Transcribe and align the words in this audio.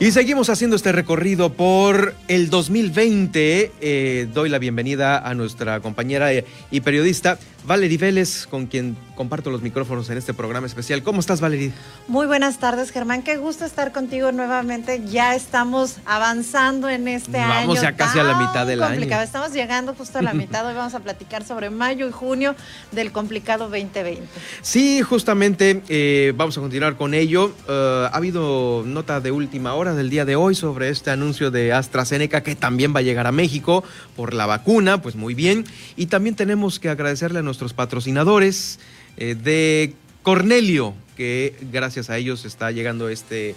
Y 0.00 0.10
seguimos 0.10 0.50
haciendo 0.50 0.74
este 0.74 0.90
recorrido 0.90 1.52
por 1.52 2.14
el 2.26 2.50
2020. 2.50 3.70
Eh, 3.80 4.28
doy 4.34 4.48
la 4.48 4.58
bienvenida 4.58 5.18
a 5.18 5.34
nuestra 5.34 5.80
compañera 5.80 6.30
y 6.70 6.80
periodista 6.80 7.38
Valerie 7.64 7.98
Vélez, 7.98 8.46
con 8.46 8.66
quien 8.66 8.96
comparto 9.14 9.50
los 9.50 9.62
micrófonos 9.62 10.10
en 10.10 10.18
este 10.18 10.34
programa 10.34 10.66
especial. 10.66 11.02
¿Cómo 11.02 11.20
estás, 11.20 11.40
Valerie? 11.40 11.72
Muy 12.08 12.26
buenas 12.26 12.58
tardes, 12.58 12.90
Germán. 12.90 13.22
Qué 13.22 13.36
gusto 13.36 13.64
estar 13.64 13.92
contigo 13.92 14.32
nuevamente. 14.32 15.02
Ya 15.08 15.34
estamos 15.34 15.98
avanzando 16.04 16.88
en 16.88 17.08
este 17.08 17.38
año. 17.38 17.68
Vamos 17.68 17.80
ya 17.80 17.96
casi 17.96 18.18
a 18.18 18.24
la 18.24 18.36
mitad 18.38 18.66
del 18.66 18.80
complicado. 18.80 19.20
año. 19.20 19.26
Estamos 19.26 19.52
llegando 19.52 19.94
justo 19.94 20.18
a 20.18 20.22
la 20.22 20.34
mitad. 20.34 20.66
Hoy 20.66 20.74
vamos 20.74 20.94
a 20.94 21.00
platicar 21.00 21.44
sobre 21.44 21.70
mayo 21.70 22.08
y 22.08 22.12
junio 22.12 22.54
del 22.92 23.12
complicado 23.12 23.68
2020. 23.68 24.22
Sí, 24.62 25.02
justamente 25.02 25.82
eh, 25.88 26.32
vamos 26.36 26.58
a 26.58 26.60
continuar 26.60 26.96
con 26.96 27.14
ello. 27.14 27.54
Uh, 27.68 28.06
ha 28.06 28.16
habido 28.16 28.82
nota 28.84 29.20
de 29.20 29.30
última 29.30 29.74
hora 29.74 29.94
del 29.94 30.10
día 30.10 30.24
de 30.24 30.36
hoy 30.36 30.54
sobre 30.54 30.88
este 30.88 31.10
anuncio 31.10 31.50
de 31.50 31.72
AstraZeneca 31.72 32.42
que 32.42 32.56
también 32.56 32.94
va 32.94 32.98
a 32.98 33.02
llegar 33.02 33.26
a 33.26 33.32
México 33.32 33.84
por 34.16 34.34
la 34.34 34.46
vacuna, 34.46 35.00
pues 35.00 35.14
muy 35.14 35.34
bien. 35.34 35.64
Y 35.96 36.06
también 36.06 36.34
tenemos 36.34 36.78
que 36.80 36.88
agradecerle 36.88 37.38
a 37.38 37.42
nuestros 37.42 37.72
patrocinadores 37.74 38.78
eh, 39.13 39.13
de 39.16 39.94
Cornelio, 40.22 40.94
que 41.16 41.54
gracias 41.72 42.10
a 42.10 42.16
ellos 42.18 42.44
está 42.44 42.70
llegando 42.70 43.08
este 43.08 43.54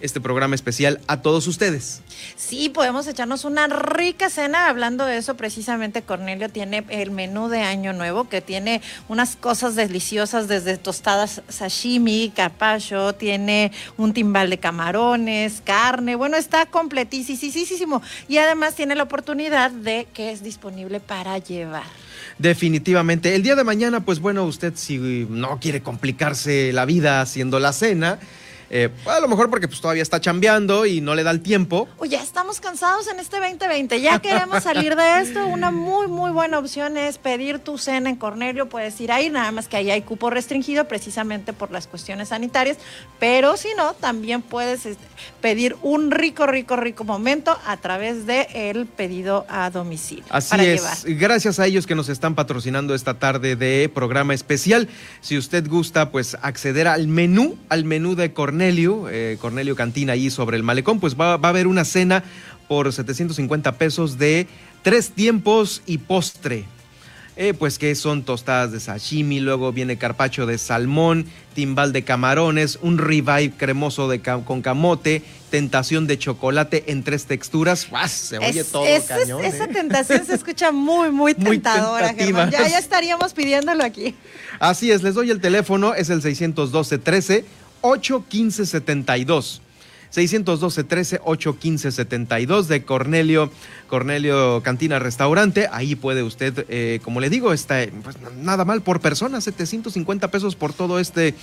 este 0.00 0.20
programa 0.20 0.54
especial 0.54 1.00
a 1.06 1.22
todos 1.22 1.46
ustedes. 1.46 2.02
Sí, 2.36 2.68
podemos 2.68 3.06
echarnos 3.06 3.44
una 3.44 3.66
rica 3.66 4.30
cena. 4.30 4.68
Hablando 4.68 5.06
de 5.06 5.16
eso, 5.16 5.36
precisamente 5.36 6.02
Cornelio 6.02 6.48
tiene 6.48 6.84
el 6.88 7.10
menú 7.10 7.48
de 7.48 7.62
Año 7.62 7.92
Nuevo, 7.92 8.28
que 8.28 8.40
tiene 8.40 8.82
unas 9.08 9.36
cosas 9.36 9.74
deliciosas 9.76 10.48
desde 10.48 10.76
tostadas 10.76 11.42
sashimi, 11.48 12.32
carpaccio, 12.34 13.14
tiene 13.14 13.72
un 13.96 14.12
timbal 14.12 14.50
de 14.50 14.58
camarones, 14.58 15.62
carne. 15.64 16.16
Bueno, 16.16 16.36
está 16.36 16.66
completísimo. 16.66 18.02
Y 18.28 18.38
además 18.38 18.74
tiene 18.74 18.94
la 18.94 19.04
oportunidad 19.04 19.70
de 19.70 20.06
que 20.12 20.30
es 20.30 20.42
disponible 20.42 21.00
para 21.00 21.38
llevar. 21.38 21.84
Definitivamente. 22.38 23.34
El 23.34 23.42
día 23.42 23.54
de 23.54 23.64
mañana, 23.64 24.04
pues 24.04 24.20
bueno, 24.20 24.44
usted 24.44 24.72
si 24.76 24.98
no 24.98 25.58
quiere 25.60 25.82
complicarse 25.82 26.72
la 26.72 26.84
vida 26.84 27.20
haciendo 27.20 27.60
la 27.60 27.72
cena, 27.72 28.18
eh, 28.70 28.90
a 29.06 29.20
lo 29.20 29.28
mejor 29.28 29.50
porque 29.50 29.68
pues 29.68 29.80
todavía 29.80 30.02
está 30.02 30.20
chambeando 30.20 30.86
y 30.86 31.00
no 31.00 31.14
le 31.14 31.22
da 31.22 31.30
el 31.30 31.40
tiempo. 31.40 31.88
Oye, 31.98 32.16
estamos 32.16 32.60
cansados 32.60 33.08
en 33.08 33.20
este 33.20 33.38
2020, 33.38 34.00
ya 34.00 34.18
queremos 34.18 34.62
salir 34.62 34.96
de 34.96 35.20
esto. 35.20 35.46
Una 35.46 35.70
muy, 35.70 36.06
muy 36.08 36.30
buena 36.30 36.58
opción 36.58 36.96
es 36.96 37.18
pedir 37.18 37.58
tu 37.58 37.78
cena 37.78 38.10
en 38.10 38.16
Cornelio. 38.16 38.68
Puedes 38.68 39.00
ir 39.00 39.12
ahí, 39.12 39.30
nada 39.30 39.52
más 39.52 39.68
que 39.68 39.76
ahí 39.76 39.90
hay 39.90 40.02
cupo 40.02 40.30
restringido 40.30 40.86
precisamente 40.86 41.52
por 41.52 41.70
las 41.70 41.86
cuestiones 41.86 42.28
sanitarias. 42.28 42.78
Pero 43.20 43.56
si 43.56 43.68
no, 43.76 43.94
también 43.94 44.42
puedes 44.42 44.86
este, 44.86 45.04
pedir 45.40 45.76
un 45.82 46.10
rico, 46.10 46.46
rico, 46.46 46.76
rico 46.76 47.04
momento 47.04 47.56
a 47.66 47.76
través 47.76 48.26
de 48.26 48.48
el 48.54 48.86
pedido 48.86 49.46
a 49.48 49.70
domicilio. 49.70 50.24
Así 50.30 50.56
es. 50.60 51.04
Gracias 51.04 51.60
a 51.60 51.66
ellos 51.66 51.86
que 51.86 51.94
nos 51.94 52.08
están 52.08 52.34
patrocinando 52.34 52.94
esta 52.94 53.14
tarde 53.18 53.56
de 53.56 53.90
programa 53.94 54.34
especial. 54.34 54.88
Si 55.20 55.38
usted 55.38 55.68
gusta, 55.68 56.10
pues 56.10 56.36
acceder 56.42 56.88
al 56.88 57.06
menú, 57.06 57.56
al 57.68 57.84
menú 57.84 58.14
de 58.14 58.32
Cornelio 58.32 58.63
Cornelio, 58.64 59.10
eh, 59.10 59.36
Cornelio 59.38 59.76
Cantina 59.76 60.14
ahí 60.14 60.30
sobre 60.30 60.56
el 60.56 60.62
malecón, 60.62 60.98
pues 60.98 61.20
va, 61.20 61.36
va, 61.36 61.48
a 61.48 61.50
haber 61.50 61.66
una 61.66 61.84
cena 61.84 62.24
por 62.66 62.90
750 62.90 63.72
pesos 63.72 64.16
de 64.16 64.46
tres 64.82 65.10
tiempos 65.10 65.82
y 65.84 65.98
postre. 65.98 66.64
Eh, 67.36 67.52
pues 67.52 67.78
que 67.78 67.94
son 67.96 68.22
tostadas 68.22 68.70
de 68.70 68.78
sashimi, 68.78 69.40
luego 69.40 69.72
viene 69.72 69.98
carpacho 69.98 70.46
de 70.46 70.56
salmón, 70.56 71.26
timbal 71.52 71.92
de 71.92 72.04
camarones, 72.04 72.78
un 72.80 72.96
ribeye 72.96 73.50
cremoso 73.50 74.08
de 74.08 74.22
con 74.22 74.62
camote, 74.62 75.20
tentación 75.50 76.06
de 76.06 76.16
chocolate 76.16 76.84
en 76.86 77.02
tres 77.02 77.26
texturas. 77.26 77.90
¡Guau! 77.90 78.08
Se 78.08 78.38
oye 78.38 78.60
es, 78.60 78.70
todo 78.70 78.86
es, 78.86 79.04
cañón. 79.04 79.44
Esa 79.44 79.64
¿eh? 79.64 79.68
tentación 79.72 80.24
se 80.24 80.34
escucha 80.36 80.70
muy, 80.70 81.10
muy 81.10 81.34
tentadora, 81.34 82.12
muy 82.12 82.22
Germán. 82.22 82.50
Ya, 82.50 82.68
ya 82.68 82.78
estaríamos 82.78 83.34
pidiéndolo 83.34 83.82
aquí. 83.82 84.14
Así 84.60 84.92
es, 84.92 85.02
les 85.02 85.14
doy 85.14 85.30
el 85.30 85.40
teléfono, 85.40 85.92
es 85.92 86.10
el 86.10 86.22
612 86.22 86.98
13 86.98 87.44
815 87.84 88.66
72. 88.66 89.60
612 90.10 90.84
13 90.84 91.20
815 91.24 91.90
72 91.90 92.68
de 92.68 92.84
Cornelio, 92.84 93.50
Cornelio 93.88 94.62
Cantina 94.62 94.98
Restaurante. 95.00 95.68
Ahí 95.72 95.96
puede 95.96 96.22
usted, 96.22 96.66
eh, 96.68 97.00
como 97.02 97.20
le 97.20 97.30
digo, 97.30 97.52
está 97.52 97.84
pues, 98.02 98.16
nada 98.40 98.64
mal 98.64 98.82
por 98.82 99.00
persona, 99.00 99.40
750 99.40 100.30
pesos 100.30 100.54
por 100.54 100.72
todo 100.72 101.00
este 101.00 101.34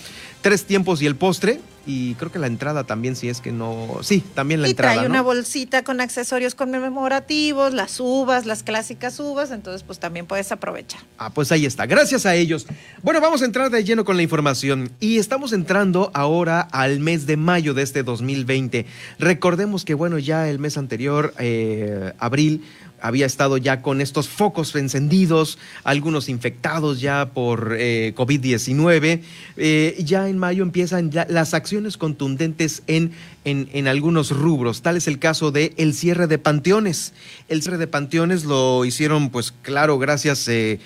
tres 0.41 0.65
tiempos 0.65 1.01
y 1.01 1.05
el 1.05 1.15
postre. 1.15 1.59
Y 1.85 2.13
creo 2.15 2.31
que 2.31 2.39
la 2.39 2.47
entrada 2.47 2.83
también, 2.83 3.15
si 3.15 3.27
es 3.29 3.41
que 3.41 3.51
no. 3.51 3.99
Sí, 4.03 4.23
también 4.35 4.61
la 4.61 4.67
y 4.67 4.71
entrada. 4.71 4.93
trae 4.93 5.03
¿no? 5.07 5.11
una 5.11 5.21
bolsita 5.21 5.83
con 5.83 5.99
accesorios 5.99 6.53
conmemorativos, 6.53 7.73
las 7.73 7.99
uvas, 7.99 8.45
las 8.45 8.63
clásicas 8.63 9.19
uvas, 9.19 9.51
entonces 9.51 9.83
pues 9.83 9.99
también 9.99 10.25
puedes 10.27 10.51
aprovechar. 10.51 11.01
Ah, 11.17 11.31
pues 11.31 11.51
ahí 11.51 11.65
está. 11.65 11.85
Gracias 11.85 12.25
a 12.25 12.35
ellos. 12.35 12.67
Bueno, 13.01 13.19
vamos 13.21 13.41
a 13.41 13.45
entrar 13.45 13.69
de 13.71 13.83
lleno 13.83 14.05
con 14.05 14.15
la 14.15 14.23
información. 14.23 14.91
Y 14.99 15.17
estamos 15.17 15.53
entrando 15.53 16.11
ahora 16.13 16.61
al 16.61 16.99
mes 16.99 17.25
de 17.25 17.37
mayo 17.37 17.73
de 17.73 17.81
este 17.83 18.03
2020. 18.03 18.85
Recordemos 19.19 19.85
que, 19.85 19.93
bueno, 19.93 20.19
ya 20.19 20.49
el 20.49 20.59
mes 20.59 20.77
anterior, 20.77 21.33
eh, 21.39 22.13
abril, 22.19 22.63
había 23.01 23.25
estado 23.25 23.57
ya 23.57 23.81
con 23.81 24.01
estos 24.01 24.29
focos 24.29 24.75
encendidos, 24.75 25.57
algunos 25.83 26.29
infectados 26.29 27.01
ya 27.01 27.29
por 27.33 27.75
eh, 27.77 28.13
COVID-19. 28.15 29.21
Eh, 29.57 29.95
ya 30.03 30.29
en 30.29 30.37
mayo 30.37 30.63
empiezan 30.63 31.11
ya 31.11 31.25
las 31.29 31.53
acciones 31.53 31.97
contundentes 31.97 32.83
en, 32.87 33.11
en, 33.43 33.87
algunos 33.87 34.31
rubros. 34.31 34.81
Tal 34.81 34.97
es 34.97 35.07
el 35.07 35.19
caso 35.19 35.51
de 35.51 35.73
el 35.77 35.93
cierre 35.93 36.27
de 36.27 36.37
panteones. 36.37 37.13
El 37.49 37.61
cierre 37.61 37.77
de 37.77 37.87
panteones 37.87 38.45
lo 38.45 38.85
hicieron, 38.85 39.29
pues 39.29 39.53
claro, 39.61 39.97
gracias, 39.97 40.47
eh, 40.47 40.79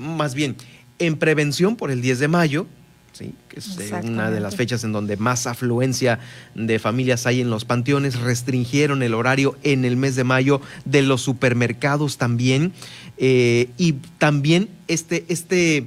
más 0.00 0.34
bien, 0.34 0.56
en 0.98 1.16
prevención 1.16 1.76
por 1.76 1.90
el 1.90 2.02
10 2.02 2.18
de 2.18 2.28
mayo. 2.28 2.66
¿Sí? 3.14 3.34
que 3.48 3.60
es 3.60 3.78
eh, 3.78 4.00
una 4.02 4.30
de 4.30 4.40
las 4.40 4.56
fechas 4.56 4.84
en 4.84 4.92
donde 4.92 5.16
más 5.16 5.46
afluencia 5.46 6.18
de 6.54 6.78
familias 6.78 7.26
hay 7.26 7.40
en 7.40 7.48
los 7.48 7.64
panteones, 7.64 8.20
restringieron 8.20 9.02
el 9.02 9.14
horario 9.14 9.56
en 9.62 9.84
el 9.84 9.96
mes 9.96 10.16
de 10.16 10.24
mayo 10.24 10.60
de 10.84 11.02
los 11.02 11.22
supermercados 11.22 12.18
también, 12.18 12.72
eh, 13.16 13.70
y 13.78 13.92
también 14.18 14.68
este, 14.88 15.24
este, 15.28 15.86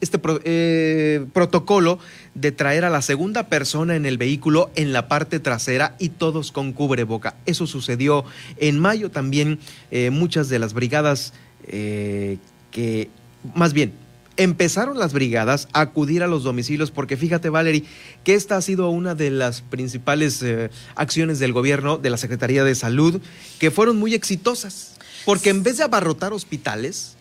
este 0.00 0.18
pro, 0.18 0.40
eh, 0.44 1.24
protocolo 1.32 1.98
de 2.34 2.52
traer 2.52 2.84
a 2.84 2.90
la 2.90 3.02
segunda 3.02 3.48
persona 3.48 3.96
en 3.96 4.04
el 4.04 4.18
vehículo 4.18 4.70
en 4.76 4.92
la 4.92 5.08
parte 5.08 5.40
trasera 5.40 5.96
y 5.98 6.10
todos 6.10 6.52
con 6.52 6.72
cubreboca. 6.72 7.34
Eso 7.46 7.66
sucedió 7.66 8.24
en 8.58 8.78
mayo 8.78 9.10
también, 9.10 9.58
eh, 9.90 10.10
muchas 10.10 10.48
de 10.48 10.58
las 10.58 10.74
brigadas 10.74 11.32
que, 11.66 13.10
más 13.54 13.72
bien, 13.72 13.92
empezaron 14.36 14.98
las 14.98 15.12
brigadas 15.12 15.68
a 15.72 15.80
acudir 15.80 16.22
a 16.22 16.26
los 16.26 16.44
domicilios, 16.44 16.90
porque 16.90 17.16
fíjate, 17.16 17.50
Valerie, 17.50 17.84
que 18.24 18.34
esta 18.34 18.56
ha 18.56 18.62
sido 18.62 18.90
una 18.90 19.14
de 19.14 19.30
las 19.30 19.60
principales 19.60 20.42
eh, 20.42 20.70
acciones 20.94 21.38
del 21.38 21.52
gobierno, 21.52 21.98
de 21.98 22.10
la 22.10 22.16
Secretaría 22.16 22.64
de 22.64 22.74
Salud, 22.74 23.20
que 23.58 23.70
fueron 23.70 23.98
muy 23.98 24.14
exitosas. 24.14 24.96
Porque 25.24 25.50
en 25.50 25.62
vez 25.62 25.76
de 25.76 25.84
abarrotar 25.84 26.32
hospitales, 26.32 27.16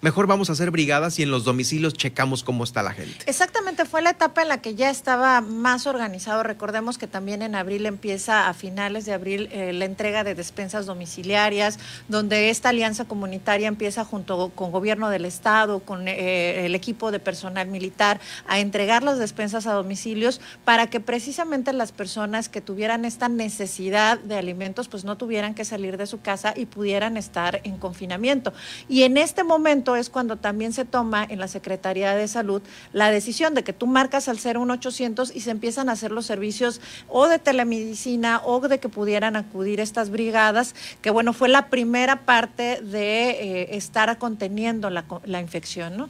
mejor 0.00 0.26
vamos 0.26 0.48
a 0.50 0.52
hacer 0.52 0.70
brigadas 0.70 1.18
y 1.18 1.22
en 1.22 1.30
los 1.30 1.44
domicilios 1.44 1.94
checamos 1.94 2.42
cómo 2.42 2.64
está 2.64 2.82
la 2.82 2.92
gente. 2.92 3.24
Exactamente, 3.26 3.84
fue 3.84 4.02
la 4.02 4.10
etapa 4.10 4.42
en 4.42 4.48
la 4.48 4.60
que 4.62 4.74
ya 4.74 4.90
estaba 4.90 5.40
más 5.40 5.86
organizado. 5.86 6.42
Recordemos 6.42 6.98
que 6.98 7.06
también 7.06 7.42
en 7.42 7.54
abril 7.54 7.86
empieza, 7.86 8.48
a 8.48 8.54
finales 8.54 9.04
de 9.04 9.12
abril, 9.12 9.48
eh, 9.52 9.72
la 9.72 9.84
entrega 9.84 10.24
de 10.24 10.34
despensas 10.34 10.86
domiciliarias, 10.86 11.78
donde 12.08 12.50
esta 12.50 12.70
alianza 12.70 13.04
comunitaria 13.04 13.68
empieza 13.68 14.04
junto 14.04 14.50
con 14.54 14.72
gobierno 14.72 15.10
del 15.10 15.24
estado, 15.24 15.80
con 15.80 16.08
eh, 16.08 16.66
el 16.66 16.74
equipo 16.74 17.10
de 17.10 17.18
personal 17.18 17.68
militar, 17.68 18.20
a 18.46 18.60
entregar 18.60 19.02
las 19.02 19.18
despensas 19.18 19.66
a 19.66 19.72
domicilios 19.72 20.40
para 20.64 20.88
que 20.88 21.00
precisamente 21.00 21.72
las 21.72 21.92
personas 21.92 22.48
que 22.48 22.60
tuvieran 22.60 23.04
esta 23.04 23.28
necesidad 23.28 24.18
de 24.18 24.36
alimentos, 24.36 24.88
pues 24.88 25.04
no 25.04 25.16
tuvieran 25.16 25.54
que 25.54 25.64
salir 25.64 25.96
de 25.96 26.06
su 26.06 26.20
casa 26.20 26.54
y 26.56 26.66
pudieran 26.66 27.16
estar 27.16 27.60
en 27.64 27.78
confinamiento. 27.78 28.52
Y 28.88 29.02
en 29.02 29.16
este 29.16 29.44
momento 29.44 29.89
es 29.96 30.10
cuando 30.10 30.36
también 30.36 30.72
se 30.72 30.84
toma 30.84 31.26
en 31.28 31.38
la 31.38 31.48
Secretaría 31.48 32.14
de 32.14 32.28
Salud 32.28 32.62
la 32.92 33.10
decisión 33.10 33.54
de 33.54 33.64
que 33.64 33.72
tú 33.72 33.86
marcas 33.86 34.28
al 34.28 34.38
01800 34.38 35.34
y 35.34 35.40
se 35.40 35.50
empiezan 35.50 35.88
a 35.88 35.92
hacer 35.92 36.10
los 36.10 36.26
servicios 36.26 36.80
o 37.08 37.28
de 37.28 37.38
telemedicina 37.38 38.40
o 38.44 38.60
de 38.60 38.78
que 38.78 38.88
pudieran 38.88 39.36
acudir 39.36 39.80
estas 39.80 40.10
brigadas, 40.10 40.74
que 41.02 41.10
bueno, 41.10 41.32
fue 41.32 41.48
la 41.48 41.68
primera 41.68 42.24
parte 42.24 42.80
de 42.82 43.30
eh, 43.30 43.76
estar 43.76 44.18
conteniendo 44.18 44.90
la, 44.90 45.04
la 45.24 45.40
infección, 45.40 45.96
¿no? 45.96 46.08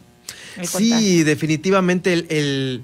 El 0.56 0.66
sí, 0.66 0.90
contagio. 0.90 1.24
definitivamente 1.24 2.12
el, 2.12 2.26
el 2.30 2.82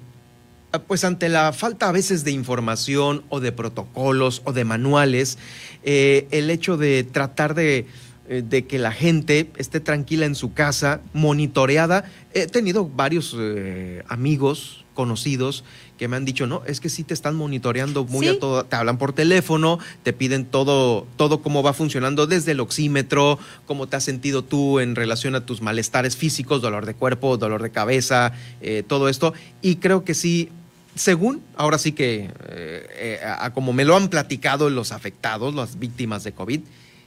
pues 0.86 1.04
ante 1.04 1.28
la 1.28 1.52
falta 1.52 1.88
a 1.88 1.92
veces 1.92 2.24
de 2.24 2.32
información 2.32 3.24
o 3.28 3.40
de 3.40 3.52
protocolos 3.52 4.42
o 4.44 4.52
de 4.52 4.64
manuales, 4.64 5.38
eh, 5.84 6.26
el 6.30 6.50
hecho 6.50 6.76
de 6.76 7.04
tratar 7.04 7.54
de 7.54 7.86
de 8.28 8.66
que 8.66 8.78
la 8.78 8.92
gente 8.92 9.50
esté 9.56 9.80
tranquila 9.80 10.26
en 10.26 10.34
su 10.34 10.52
casa, 10.52 11.00
monitoreada. 11.12 12.10
He 12.34 12.46
tenido 12.46 12.88
varios 12.88 13.34
eh, 13.38 14.02
amigos 14.08 14.84
conocidos 14.96 15.62
que 15.98 16.08
me 16.08 16.16
han 16.16 16.24
dicho, 16.24 16.46
no, 16.46 16.62
es 16.66 16.80
que 16.80 16.88
sí 16.88 17.04
te 17.04 17.14
están 17.14 17.36
monitoreando 17.36 18.04
muy 18.04 18.28
a 18.28 18.38
todo, 18.38 18.64
te 18.64 18.76
hablan 18.76 18.98
por 18.98 19.12
teléfono, 19.12 19.78
te 20.02 20.12
piden 20.12 20.44
todo, 20.44 21.06
todo 21.16 21.40
cómo 21.40 21.62
va 21.62 21.72
funcionando 21.72 22.26
desde 22.26 22.52
el 22.52 22.60
oxímetro, 22.60 23.38
cómo 23.66 23.86
te 23.86 23.96
has 23.96 24.04
sentido 24.04 24.42
tú 24.42 24.80
en 24.80 24.96
relación 24.96 25.34
a 25.34 25.46
tus 25.46 25.62
malestares 25.62 26.16
físicos, 26.16 26.60
dolor 26.60 26.84
de 26.84 26.94
cuerpo, 26.94 27.36
dolor 27.36 27.62
de 27.62 27.70
cabeza, 27.70 28.32
eh, 28.60 28.82
todo 28.86 29.08
esto. 29.08 29.32
Y 29.62 29.76
creo 29.76 30.04
que 30.04 30.14
sí, 30.14 30.50
según, 30.96 31.42
ahora 31.56 31.78
sí 31.78 31.92
que, 31.92 32.30
eh, 32.48 33.20
eh, 33.20 33.20
como 33.54 33.72
me 33.72 33.84
lo 33.84 33.96
han 33.96 34.08
platicado 34.08 34.68
los 34.68 34.92
afectados, 34.92 35.54
las 35.54 35.78
víctimas 35.78 36.24
de 36.24 36.32
COVID, 36.32 36.60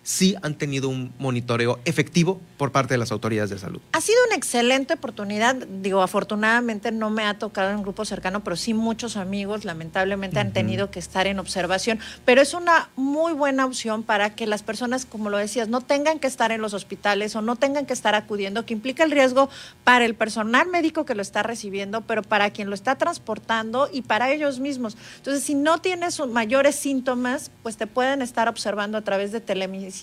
sí 0.09 0.35
han 0.41 0.55
tenido 0.55 0.89
un 0.89 1.13
monitoreo 1.19 1.79
efectivo 1.85 2.41
por 2.57 2.71
parte 2.71 2.95
de 2.95 2.97
las 2.97 3.11
autoridades 3.11 3.51
de 3.51 3.59
salud. 3.59 3.79
Ha 3.91 4.01
sido 4.01 4.17
una 4.25 4.35
excelente 4.35 4.95
oportunidad. 4.95 5.53
Digo, 5.55 6.01
afortunadamente 6.01 6.91
no 6.91 7.11
me 7.11 7.25
ha 7.25 7.37
tocado 7.37 7.69
en 7.69 7.75
un 7.75 7.83
grupo 7.83 8.05
cercano, 8.05 8.43
pero 8.43 8.55
sí 8.55 8.73
muchos 8.73 9.17
amigos 9.17 9.65
lamentablemente 9.65 10.39
han 10.39 10.51
tenido 10.51 10.89
que 10.89 10.97
estar 10.97 11.27
en 11.27 11.37
observación. 11.37 11.99
Pero 12.25 12.41
es 12.41 12.55
una 12.55 12.89
muy 12.95 13.33
buena 13.33 13.67
opción 13.67 14.01
para 14.01 14.33
que 14.33 14.47
las 14.47 14.63
personas, 14.63 15.05
como 15.05 15.29
lo 15.29 15.37
decías, 15.37 15.67
no 15.67 15.81
tengan 15.81 16.17
que 16.17 16.25
estar 16.25 16.51
en 16.51 16.61
los 16.61 16.73
hospitales 16.73 17.35
o 17.35 17.43
no 17.43 17.55
tengan 17.55 17.85
que 17.85 17.93
estar 17.93 18.15
acudiendo, 18.15 18.65
que 18.65 18.73
implica 18.73 19.03
el 19.03 19.11
riesgo 19.11 19.47
para 19.83 20.05
el 20.05 20.15
personal 20.15 20.67
médico 20.69 21.05
que 21.05 21.13
lo 21.13 21.21
está 21.21 21.43
recibiendo, 21.43 22.01
pero 22.01 22.23
para 22.23 22.49
quien 22.49 22.69
lo 22.69 22.73
está 22.73 22.95
transportando 22.95 23.87
y 23.93 24.01
para 24.01 24.31
ellos 24.31 24.59
mismos. 24.59 24.97
Entonces, 25.17 25.43
si 25.43 25.53
no 25.53 25.81
tienes 25.81 26.19
mayores 26.19 26.75
síntomas, 26.75 27.51
pues 27.61 27.77
te 27.77 27.85
pueden 27.85 28.23
estar 28.23 28.49
observando 28.49 28.97
a 28.97 29.03
través 29.03 29.31
de 29.31 29.39
telemedicina 29.39 29.98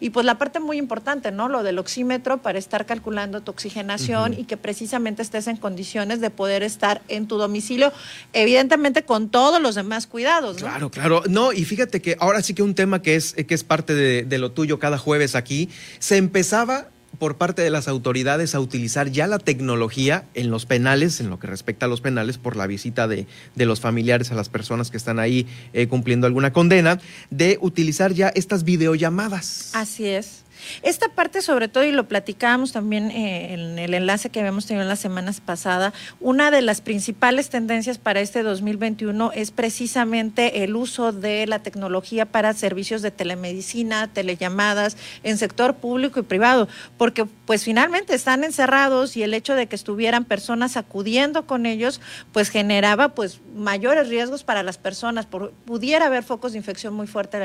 y 0.00 0.10
pues 0.10 0.26
la 0.26 0.38
parte 0.38 0.60
muy 0.60 0.78
importante, 0.78 1.30
¿no? 1.30 1.48
Lo 1.48 1.62
del 1.62 1.78
oxímetro 1.78 2.38
para 2.38 2.58
estar 2.58 2.86
calculando 2.86 3.42
tu 3.42 3.52
oxigenación 3.52 4.34
y 4.34 4.44
que 4.44 4.56
precisamente 4.56 5.22
estés 5.22 5.46
en 5.46 5.56
condiciones 5.56 6.20
de 6.20 6.30
poder 6.30 6.62
estar 6.62 7.02
en 7.08 7.26
tu 7.26 7.36
domicilio, 7.36 7.92
evidentemente 8.32 9.02
con 9.02 9.28
todos 9.28 9.60
los 9.60 9.74
demás 9.74 10.06
cuidados, 10.06 10.56
¿no? 10.56 10.68
Claro, 10.68 10.90
claro. 10.90 11.22
No, 11.28 11.52
y 11.52 11.64
fíjate 11.64 12.00
que 12.00 12.16
ahora 12.18 12.42
sí 12.42 12.54
que 12.54 12.62
un 12.62 12.74
tema 12.74 13.02
que 13.02 13.16
es, 13.16 13.34
que 13.34 13.54
es 13.54 13.64
parte 13.64 13.94
de, 13.94 14.24
de 14.24 14.38
lo 14.38 14.52
tuyo 14.52 14.78
cada 14.78 14.98
jueves 14.98 15.34
aquí, 15.34 15.68
se 15.98 16.16
empezaba 16.16 16.88
por 17.18 17.36
parte 17.36 17.62
de 17.62 17.70
las 17.70 17.88
autoridades 17.88 18.54
a 18.54 18.60
utilizar 18.60 19.10
ya 19.10 19.26
la 19.26 19.38
tecnología 19.38 20.24
en 20.34 20.50
los 20.50 20.66
penales, 20.66 21.20
en 21.20 21.30
lo 21.30 21.38
que 21.38 21.46
respecta 21.46 21.86
a 21.86 21.88
los 21.88 22.00
penales, 22.00 22.38
por 22.38 22.56
la 22.56 22.66
visita 22.66 23.08
de, 23.08 23.26
de 23.54 23.66
los 23.66 23.80
familiares 23.80 24.32
a 24.32 24.34
las 24.34 24.48
personas 24.48 24.90
que 24.90 24.96
están 24.96 25.18
ahí 25.18 25.46
eh, 25.72 25.86
cumpliendo 25.88 26.26
alguna 26.26 26.52
condena, 26.52 27.00
de 27.30 27.58
utilizar 27.60 28.12
ya 28.12 28.28
estas 28.28 28.64
videollamadas. 28.64 29.70
Así 29.74 30.06
es. 30.06 30.45
Esta 30.82 31.08
parte 31.08 31.42
sobre 31.42 31.68
todo, 31.68 31.84
y 31.84 31.92
lo 31.92 32.08
platicábamos 32.08 32.72
también 32.72 33.10
eh, 33.10 33.54
en 33.54 33.78
el 33.78 33.94
enlace 33.94 34.30
que 34.30 34.40
habíamos 34.40 34.66
tenido 34.66 34.82
en 34.82 34.88
las 34.88 35.00
semanas 35.00 35.40
pasadas, 35.40 35.92
una 36.20 36.50
de 36.50 36.62
las 36.62 36.80
principales 36.80 37.48
tendencias 37.48 37.98
para 37.98 38.20
este 38.20 38.42
2021 38.42 39.32
es 39.34 39.50
precisamente 39.50 40.64
el 40.64 40.76
uso 40.76 41.12
de 41.12 41.46
la 41.46 41.60
tecnología 41.60 42.26
para 42.26 42.52
servicios 42.54 43.02
de 43.02 43.10
telemedicina, 43.10 44.08
telellamadas 44.12 44.96
en 45.22 45.38
sector 45.38 45.76
público 45.76 46.20
y 46.20 46.22
privado, 46.22 46.68
porque 46.96 47.24
pues 47.24 47.64
finalmente 47.64 48.14
están 48.14 48.44
encerrados 48.44 49.16
y 49.16 49.22
el 49.22 49.34
hecho 49.34 49.54
de 49.54 49.66
que 49.66 49.76
estuvieran 49.76 50.24
personas 50.24 50.76
acudiendo 50.76 51.46
con 51.46 51.66
ellos, 51.66 52.00
pues 52.32 52.48
generaba 52.48 53.14
pues 53.14 53.40
mayores 53.54 54.08
riesgos 54.08 54.44
para 54.44 54.62
las 54.62 54.78
personas, 54.78 55.26
por, 55.26 55.52
pudiera 55.64 56.06
haber 56.06 56.22
focos 56.22 56.52
de 56.52 56.58
infección 56.58 56.94
muy 56.94 57.06
fuertes 57.06 57.40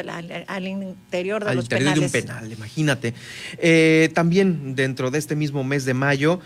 al, 0.48 0.68
interior 0.68 1.44
de 1.44 1.50
al 1.50 1.56
los 1.56 1.66
interior 1.66 1.94
penales. 1.94 2.12
de 2.12 2.20
un 2.20 2.26
penal, 2.26 2.52
imagínate. 2.52 3.11
Eh, 3.58 4.10
también 4.14 4.76
dentro 4.76 5.12
de 5.12 5.20
este 5.20 5.36
mismo 5.36 5.64
mes 5.64 5.86
de 5.86 5.94
mayo, 5.94 6.40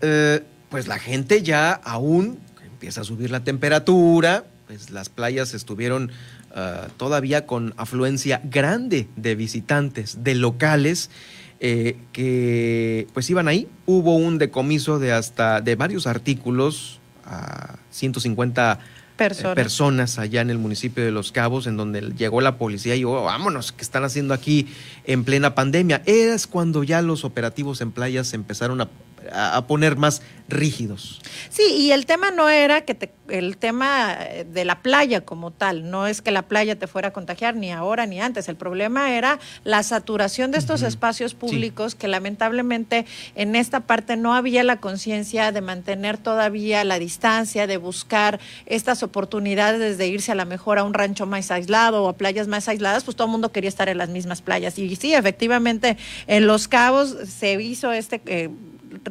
eh, 0.00 0.42
pues 0.68 0.86
la 0.86 0.98
gente 0.98 1.42
ya 1.42 1.72
aún 1.72 2.38
empieza 2.64 3.00
a 3.00 3.04
subir 3.04 3.30
la 3.30 3.44
temperatura, 3.44 4.44
pues 4.66 4.90
las 4.90 5.08
playas 5.08 5.54
estuvieron 5.54 6.10
uh, 6.50 6.88
todavía 6.96 7.46
con 7.46 7.72
afluencia 7.76 8.40
grande 8.44 9.08
de 9.16 9.34
visitantes, 9.34 10.22
de 10.24 10.34
locales. 10.34 11.10
Eh, 11.58 11.96
que 12.12 13.06
pues 13.14 13.30
iban 13.30 13.48
ahí. 13.48 13.66
Hubo 13.86 14.14
un 14.14 14.36
decomiso 14.36 14.98
de 14.98 15.12
hasta 15.12 15.62
de 15.62 15.74
varios 15.74 16.06
artículos 16.06 17.00
a 17.24 17.76
150 17.90 18.78
personas. 19.16 20.18
allá 20.18 20.40
en 20.40 20.50
el 20.50 20.58
municipio 20.58 21.04
de 21.04 21.10
Los 21.10 21.32
Cabos, 21.32 21.66
en 21.66 21.76
donde 21.76 22.00
llegó 22.16 22.40
la 22.40 22.58
policía 22.58 22.96
y 22.96 23.04
oh, 23.04 23.22
vámonos, 23.22 23.72
¿qué 23.72 23.82
están 23.82 24.04
haciendo 24.04 24.34
aquí 24.34 24.68
en 25.04 25.24
plena 25.24 25.54
pandemia? 25.54 26.02
Es 26.06 26.46
cuando 26.46 26.84
ya 26.84 27.02
los 27.02 27.24
operativos 27.24 27.80
en 27.80 27.92
playas 27.92 28.32
empezaron 28.34 28.80
a 28.80 28.88
a, 29.32 29.66
poner 29.66 29.96
más 29.96 30.22
rígidos. 30.48 31.20
Sí, 31.50 31.62
y 31.76 31.92
el 31.92 32.06
tema 32.06 32.30
no 32.30 32.48
era 32.48 32.84
que 32.84 32.94
te, 32.94 33.12
el 33.28 33.56
tema 33.56 34.16
de 34.46 34.64
la 34.64 34.80
playa 34.80 35.22
como 35.22 35.50
tal, 35.50 35.90
no 35.90 36.06
es 36.06 36.22
que 36.22 36.30
la 36.30 36.42
playa 36.42 36.78
te 36.78 36.86
fuera 36.86 37.08
a 37.08 37.12
contagiar 37.12 37.56
ni 37.56 37.72
ahora 37.72 38.06
ni 38.06 38.20
antes, 38.20 38.48
el 38.48 38.56
problema 38.56 39.12
era 39.12 39.40
la 39.64 39.82
saturación 39.82 40.52
de 40.52 40.58
estos 40.58 40.82
espacios 40.82 41.34
públicos 41.34 41.94
que 41.94 42.06
lamentablemente 42.06 43.06
en 43.34 43.56
esta 43.56 43.80
parte 43.80 44.16
no 44.16 44.34
había 44.34 44.62
la 44.62 44.76
conciencia 44.76 45.50
de 45.50 45.60
mantener 45.60 46.18
todavía 46.18 46.84
la 46.84 46.98
distancia, 46.98 47.66
de 47.66 47.76
buscar 47.76 48.38
estas 48.66 49.02
oportunidades 49.02 49.98
de 49.98 50.06
irse 50.06 50.32
a 50.32 50.36
lo 50.36 50.46
mejor 50.46 50.78
a 50.78 50.84
un 50.84 50.94
rancho 50.94 51.26
más 51.26 51.50
aislado 51.50 52.04
o 52.04 52.08
a 52.08 52.16
playas 52.16 52.46
más 52.46 52.68
aisladas, 52.68 53.04
pues 53.04 53.16
todo 53.16 53.26
el 53.26 53.32
mundo 53.32 53.52
quería 53.52 53.68
estar 53.68 53.88
en 53.88 53.98
las 53.98 54.08
mismas 54.08 54.42
playas. 54.42 54.78
Y 54.78 54.94
sí, 54.96 55.14
efectivamente, 55.14 55.96
en 56.26 56.46
Los 56.46 56.68
Cabos 56.68 57.16
se 57.26 57.60
hizo 57.60 57.92
este... 57.92 58.20
Eh, 58.26 58.50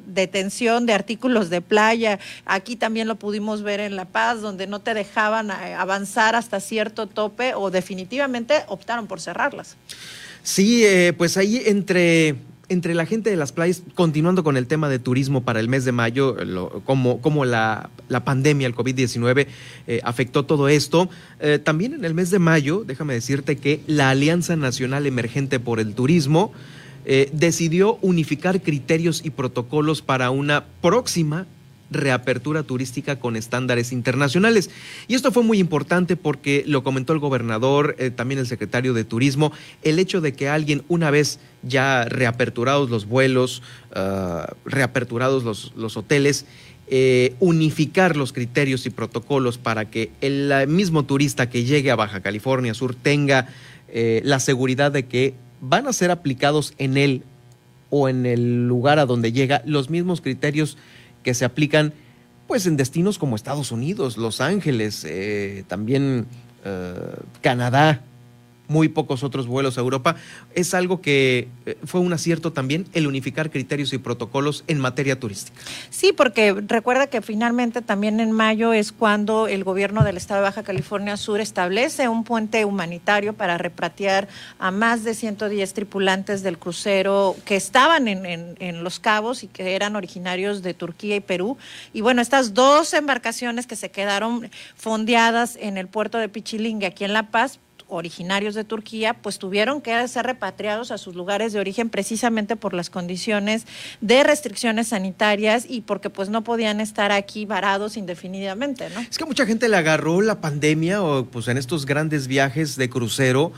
detención 0.06 0.86
de 0.86 0.94
artículos 0.94 1.50
de 1.50 1.62
playa. 1.62 2.20
Aquí 2.46 2.76
también 2.76 3.08
lo 3.08 3.16
pudimos 3.16 3.64
ver 3.64 3.80
en 3.80 3.96
La 3.96 4.06
Paz, 4.06 4.42
donde 4.42 4.68
no 4.68 4.80
te 4.80 4.94
dejaban 4.94 5.52
eh, 5.52 5.74
avanzar 5.78 6.36
hasta 6.36 6.60
cierto 6.60 7.08
tope 7.08 7.54
o 7.56 7.72
definitivamente 7.72 8.64
optaron 8.68 9.08
por 9.08 9.22
cerrarlas. 9.22 9.76
Sí, 10.44 10.86
eh, 10.86 11.14
pues 11.18 11.38
ahí 11.38 11.62
entre 11.66 12.36
entre 12.68 12.96
la 12.96 13.06
gente 13.06 13.30
de 13.30 13.36
las 13.36 13.52
playas, 13.52 13.84
continuando 13.94 14.44
con 14.44 14.58
el 14.58 14.66
tema 14.66 14.90
de 14.90 14.98
turismo 14.98 15.44
para 15.44 15.60
el 15.60 15.70
mes 15.70 15.86
de 15.86 15.92
mayo, 15.92 16.36
como, 16.84 17.22
como 17.22 17.46
la, 17.46 17.92
pandemia, 18.24 18.66
el 18.66 18.74
COVID-19, 18.74 19.46
eh, 19.86 20.02
afectó 20.04 20.46
todo 20.46 20.68
esto. 20.68 21.08
también 21.64 21.94
en 21.94 22.04
el 22.06 22.16
mes 22.16 22.32
de 22.32 22.40
mayo, 22.40 22.84
déjame 22.84 23.14
decirte 23.14 23.58
que 23.58 23.82
la 23.86 24.10
Alianza 24.10 24.56
Nacional 24.56 25.06
Emergente 25.06 25.60
por 25.60 25.80
el 25.80 25.94
Turismo 25.94 26.54
eh, 27.08 27.30
decidió 27.34 28.00
unificar 28.02 28.62
criterios 28.62 29.24
y 29.24 29.30
protocolos 29.30 30.02
para 30.02 30.32
una 30.32 30.66
próxima 30.82 31.46
reapertura 31.92 32.64
turística 32.64 33.20
con 33.20 33.36
estándares 33.36 33.92
internacionales. 33.92 34.72
Y 35.08 35.14
esto 35.14 35.32
fue 35.32 35.44
muy 35.44 35.60
importante 35.60 36.16
porque 36.16 36.64
lo 36.66 36.84
comentó 36.84 37.14
el 37.14 37.20
gobernador, 37.20 37.96
eh, 38.00 38.10
también 38.10 38.40
el 38.40 38.48
secretario 38.48 38.96
de 38.96 39.04
Turismo, 39.04 39.52
el 39.84 40.00
hecho 40.00 40.20
de 40.20 40.34
que 40.34 40.50
alguien, 40.50 40.84
una 40.88 41.12
vez 41.12 41.40
ya 41.62 42.06
reaperturados 42.06 42.90
los 42.90 43.06
vuelos, 43.06 43.62
ah, 43.94 44.52
reaperturados 44.66 45.44
los, 45.76 45.98
hoteles, 45.98 46.48
eh, 46.88 47.36
unificar 47.40 48.18
los 48.18 48.34
criterios 48.34 48.88
y 48.88 48.90
protocolos 48.90 49.60
para 49.60 49.92
que 49.92 50.10
el 50.22 50.52
mismo 50.68 51.04
turista 51.04 51.52
que 51.52 51.66
llegue 51.66 51.92
a 51.92 51.96
Baja 51.96 52.22
California 52.22 52.74
Sur 52.74 52.96
tenga 52.96 53.48
la 54.24 54.42
seguridad 54.42 54.92
de 54.92 55.06
que 55.06 55.36
van 55.68 55.88
a 55.88 55.94
ser 55.94 56.12
aplicados 56.12 56.74
en 56.78 56.98
él 56.98 57.24
o 57.90 58.10
en 58.10 58.26
el 58.26 58.68
lugar 58.68 59.00
a 59.00 59.06
donde 59.06 59.32
llega 59.32 59.62
los 59.66 59.90
mismos 59.90 60.22
criterios 60.22 60.78
que 61.24 61.34
se 61.34 61.46
aplican 61.46 61.94
pues 62.48 62.68
en 62.68 62.78
destinos 62.78 63.18
como 63.18 63.36
Estados 63.36 63.72
Unidos, 63.72 64.18
Los 64.18 64.40
Ángeles, 64.40 65.04
eh, 65.08 65.64
también 65.68 66.28
eh, 66.64 66.94
Canadá, 67.42 68.02
muy 68.68 68.90
pocos 68.90 69.24
otros 69.24 69.48
vuelos 69.48 69.78
a 69.78 69.82
Europa, 69.82 70.16
es 70.54 70.74
algo 70.74 71.02
que 71.02 71.48
eh, 71.66 71.78
fue 71.86 72.02
un 72.02 72.14
acierto 72.14 72.54
también 72.54 72.86
el 72.94 73.08
unificar 73.08 73.52
criterios 73.52 73.94
y 73.94 73.98
protocolos 73.98 74.64
en 74.68 74.80
materia 74.80 75.20
turística. 75.20 75.60
Sí, 75.90 76.14
porque 76.14 76.54
recuerda 76.54 77.08
que 77.08 77.22
finalmente 77.22 77.82
también 77.82 78.20
en 78.20 78.32
mayo 78.32 78.74
es 78.74 78.92
cuando 78.92 79.48
el 79.48 79.64
gobierno 79.64 80.04
del 80.04 80.18
estado 80.18 80.42
de 80.42 80.46
Baja 80.46 80.64
California 80.64 81.18
Sur 81.18 81.40
establece 81.40 82.08
un 82.08 82.24
puente 82.24 82.66
humanitario 82.66 83.34
para 83.34 83.58
repatriar 83.58 84.28
a 84.60 84.72
más 84.72 85.04
de 85.04 85.14
110 85.14 85.74
tripulantes 85.74 86.44
del 86.44 86.58
crucero 86.58 87.36
que 87.46 87.56
estaban 87.56 88.08
en, 88.08 88.26
en 88.60 88.84
Los 88.84 89.00
Cabos 89.00 89.44
y 89.44 89.48
que 89.48 89.76
eran 89.76 89.96
originarios 89.96 90.62
de 90.62 90.74
Turquía 90.74 91.16
y 91.16 91.20
Perú. 91.20 91.58
Y 91.94 92.02
bueno, 92.02 92.22
estas 92.22 92.54
dos 92.54 92.94
embarcaciones 92.94 93.68
que 93.68 93.76
se 93.76 93.92
quedaron 93.92 94.50
fondeadas 94.76 95.58
en 95.60 95.78
el 95.78 95.88
puerto 95.88 96.18
de 96.18 96.30
Pichilingue, 96.30 96.88
aquí 96.88 97.04
en 97.04 97.14
La 97.14 97.30
Paz, 97.30 97.60
originarios 97.88 98.56
de 98.56 98.64
Turquía, 98.64 99.14
pues 99.14 99.40
tuvieron 99.40 99.82
que 99.82 100.08
ser 100.08 100.26
repatriados 100.26 100.92
a 100.92 100.98
sus 100.98 101.16
lugares 101.16 101.54
de 101.54 101.60
origen 101.60 101.90
precisamente 101.90 102.56
por 102.56 102.74
las 102.74 102.90
condiciones 102.90 103.66
de 104.02 104.24
restricciones 104.24 104.90
sanitarias 104.90 105.66
y 105.68 105.82
porque 105.82 106.10
pues 106.10 106.30
no 106.30 106.44
podían 106.44 106.82
estar 106.82 107.12
aquí 107.12 107.46
varados 107.46 107.98
indefinidamente, 107.98 108.90
¿no? 108.90 109.02
Es 109.02 109.18
que 109.18 109.26
mucha 109.26 109.46
gente 109.46 109.70
le 109.70 109.78
agarró 109.78 110.22
la 110.22 110.42
pandemia 110.42 111.04
o 111.04 111.26
pues 111.26 111.48
en 111.48 111.58
estos 111.58 111.86
grandes 111.86 112.28
viajes 112.28 112.76
de 112.76 112.90
crucero 112.90 113.52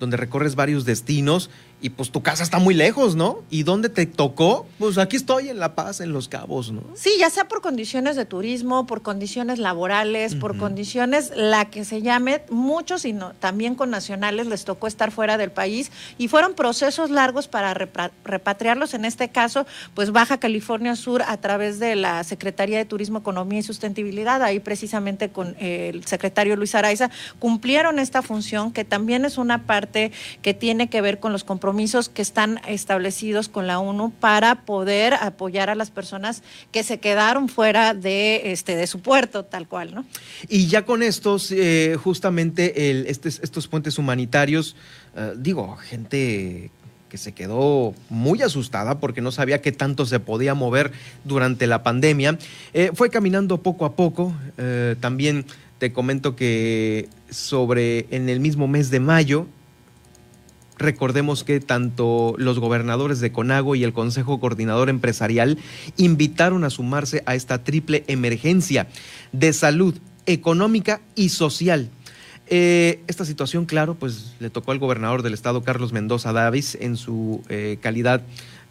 donde 0.00 0.16
recorres 0.16 0.56
varios 0.56 0.84
destinos 0.84 1.48
y 1.82 1.90
pues 1.90 2.12
tu 2.12 2.22
casa 2.22 2.44
está 2.44 2.60
muy 2.60 2.74
lejos, 2.74 3.16
¿no? 3.16 3.40
¿Y 3.50 3.64
dónde 3.64 3.88
te 3.88 4.06
tocó? 4.06 4.66
Pues 4.78 4.98
aquí 4.98 5.16
estoy 5.16 5.48
en 5.48 5.58
La 5.58 5.74
Paz, 5.74 6.00
en 6.00 6.12
Los 6.12 6.28
Cabos, 6.28 6.70
¿no? 6.70 6.82
Sí, 6.94 7.10
ya 7.18 7.28
sea 7.28 7.48
por 7.48 7.60
condiciones 7.60 8.14
de 8.14 8.24
turismo, 8.24 8.86
por 8.86 9.02
condiciones 9.02 9.58
laborales, 9.58 10.36
por 10.36 10.56
condiciones, 10.56 11.32
la 11.34 11.70
que 11.70 11.84
se 11.84 12.00
llame, 12.00 12.42
muchos 12.50 13.04
y 13.04 13.12
no, 13.12 13.32
también 13.34 13.74
con 13.74 13.90
nacionales 13.90 14.46
les 14.46 14.64
tocó 14.64 14.86
estar 14.86 15.10
fuera 15.10 15.36
del 15.38 15.50
país 15.50 15.90
y 16.18 16.28
fueron 16.28 16.54
procesos 16.54 17.10
largos 17.10 17.48
para 17.48 17.74
repatriarlos. 17.74 18.94
En 18.94 19.04
este 19.04 19.30
caso, 19.30 19.66
pues 19.94 20.12
Baja 20.12 20.38
California 20.38 20.94
Sur 20.94 21.22
a 21.26 21.36
través 21.38 21.80
de 21.80 21.96
la 21.96 22.22
Secretaría 22.22 22.78
de 22.78 22.84
Turismo, 22.84 23.18
Economía 23.18 23.58
y 23.58 23.62
Sustentabilidad, 23.64 24.40
ahí 24.44 24.60
precisamente 24.60 25.30
con 25.30 25.56
el 25.58 26.04
secretario 26.06 26.54
Luis 26.54 26.76
Araiza, 26.76 27.10
cumplieron 27.40 27.98
esta 27.98 28.22
función 28.22 28.72
que 28.72 28.84
también 28.84 29.24
es 29.24 29.36
una 29.36 29.66
parte 29.66 30.12
que 30.42 30.54
tiene 30.54 30.88
que 30.88 31.00
ver 31.00 31.18
con 31.18 31.32
los 31.32 31.42
compromisos 31.42 31.71
que 32.08 32.22
están 32.22 32.60
establecidos 32.68 33.48
con 33.48 33.66
la 33.66 33.78
ONU 33.78 34.12
para 34.12 34.64
poder 34.64 35.14
apoyar 35.14 35.70
a 35.70 35.74
las 35.74 35.90
personas 35.90 36.42
que 36.70 36.82
se 36.82 36.98
quedaron 36.98 37.48
fuera 37.48 37.94
de, 37.94 38.52
este, 38.52 38.76
de 38.76 38.86
su 38.86 39.00
puerto, 39.00 39.44
tal 39.44 39.66
cual, 39.66 39.94
¿no? 39.94 40.04
Y 40.48 40.66
ya 40.68 40.84
con 40.84 41.02
estos, 41.02 41.50
eh, 41.50 41.96
justamente 42.02 43.10
este, 43.10 43.28
estos 43.28 43.68
puentes 43.68 43.98
humanitarios, 43.98 44.76
eh, 45.16 45.32
digo, 45.36 45.76
gente 45.76 46.70
que 47.08 47.18
se 47.18 47.32
quedó 47.32 47.94
muy 48.08 48.40
asustada 48.42 48.98
porque 48.98 49.20
no 49.20 49.32
sabía 49.32 49.60
qué 49.60 49.72
tanto 49.72 50.06
se 50.06 50.20
podía 50.20 50.54
mover 50.54 50.92
durante 51.24 51.66
la 51.66 51.82
pandemia, 51.82 52.38
eh, 52.72 52.90
fue 52.94 53.10
caminando 53.10 53.58
poco 53.58 53.84
a 53.84 53.96
poco. 53.96 54.34
también 55.00 55.44
te 55.78 55.92
comento 55.92 56.36
que 56.36 57.08
sobre 57.28 58.06
en 58.10 58.28
el 58.28 58.38
mismo 58.38 58.68
mes 58.68 58.90
de 58.90 59.00
mayo 59.00 59.46
Recordemos 60.82 61.44
que 61.44 61.60
tanto 61.60 62.34
los 62.38 62.58
gobernadores 62.58 63.20
de 63.20 63.30
Conago 63.30 63.76
y 63.76 63.84
el 63.84 63.92
Consejo 63.92 64.40
Coordinador 64.40 64.88
Empresarial 64.88 65.58
invitaron 65.96 66.64
a 66.64 66.70
sumarse 66.70 67.22
a 67.24 67.36
esta 67.36 67.62
triple 67.62 68.02
emergencia 68.08 68.88
de 69.30 69.52
salud 69.52 69.94
económica 70.26 71.00
y 71.14 71.28
social. 71.28 71.88
Eh, 72.48 73.00
esta 73.06 73.24
situación, 73.24 73.64
claro, 73.64 73.94
pues 73.94 74.34
le 74.40 74.50
tocó 74.50 74.72
al 74.72 74.80
gobernador 74.80 75.22
del 75.22 75.34
estado, 75.34 75.62
Carlos 75.62 75.92
Mendoza 75.92 76.32
Davis, 76.32 76.76
en 76.80 76.96
su 76.96 77.42
eh, 77.48 77.78
calidad 77.80 78.22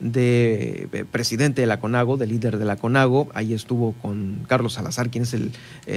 de 0.02 0.90
eh, 0.92 1.06
presidente 1.10 1.62
de 1.62 1.68
la 1.68 1.80
CONAGO, 1.80 2.18
de 2.18 2.28
líder 2.28 2.58
de 2.58 2.66
la 2.66 2.76
CONAGO. 2.76 3.30
Ahí 3.34 3.54
estuvo 3.54 3.94
con 3.94 4.46
Carlos 4.48 4.74
Salazar, 4.74 5.10
quien 5.10 5.24
es 5.24 5.34
el, 5.34 5.52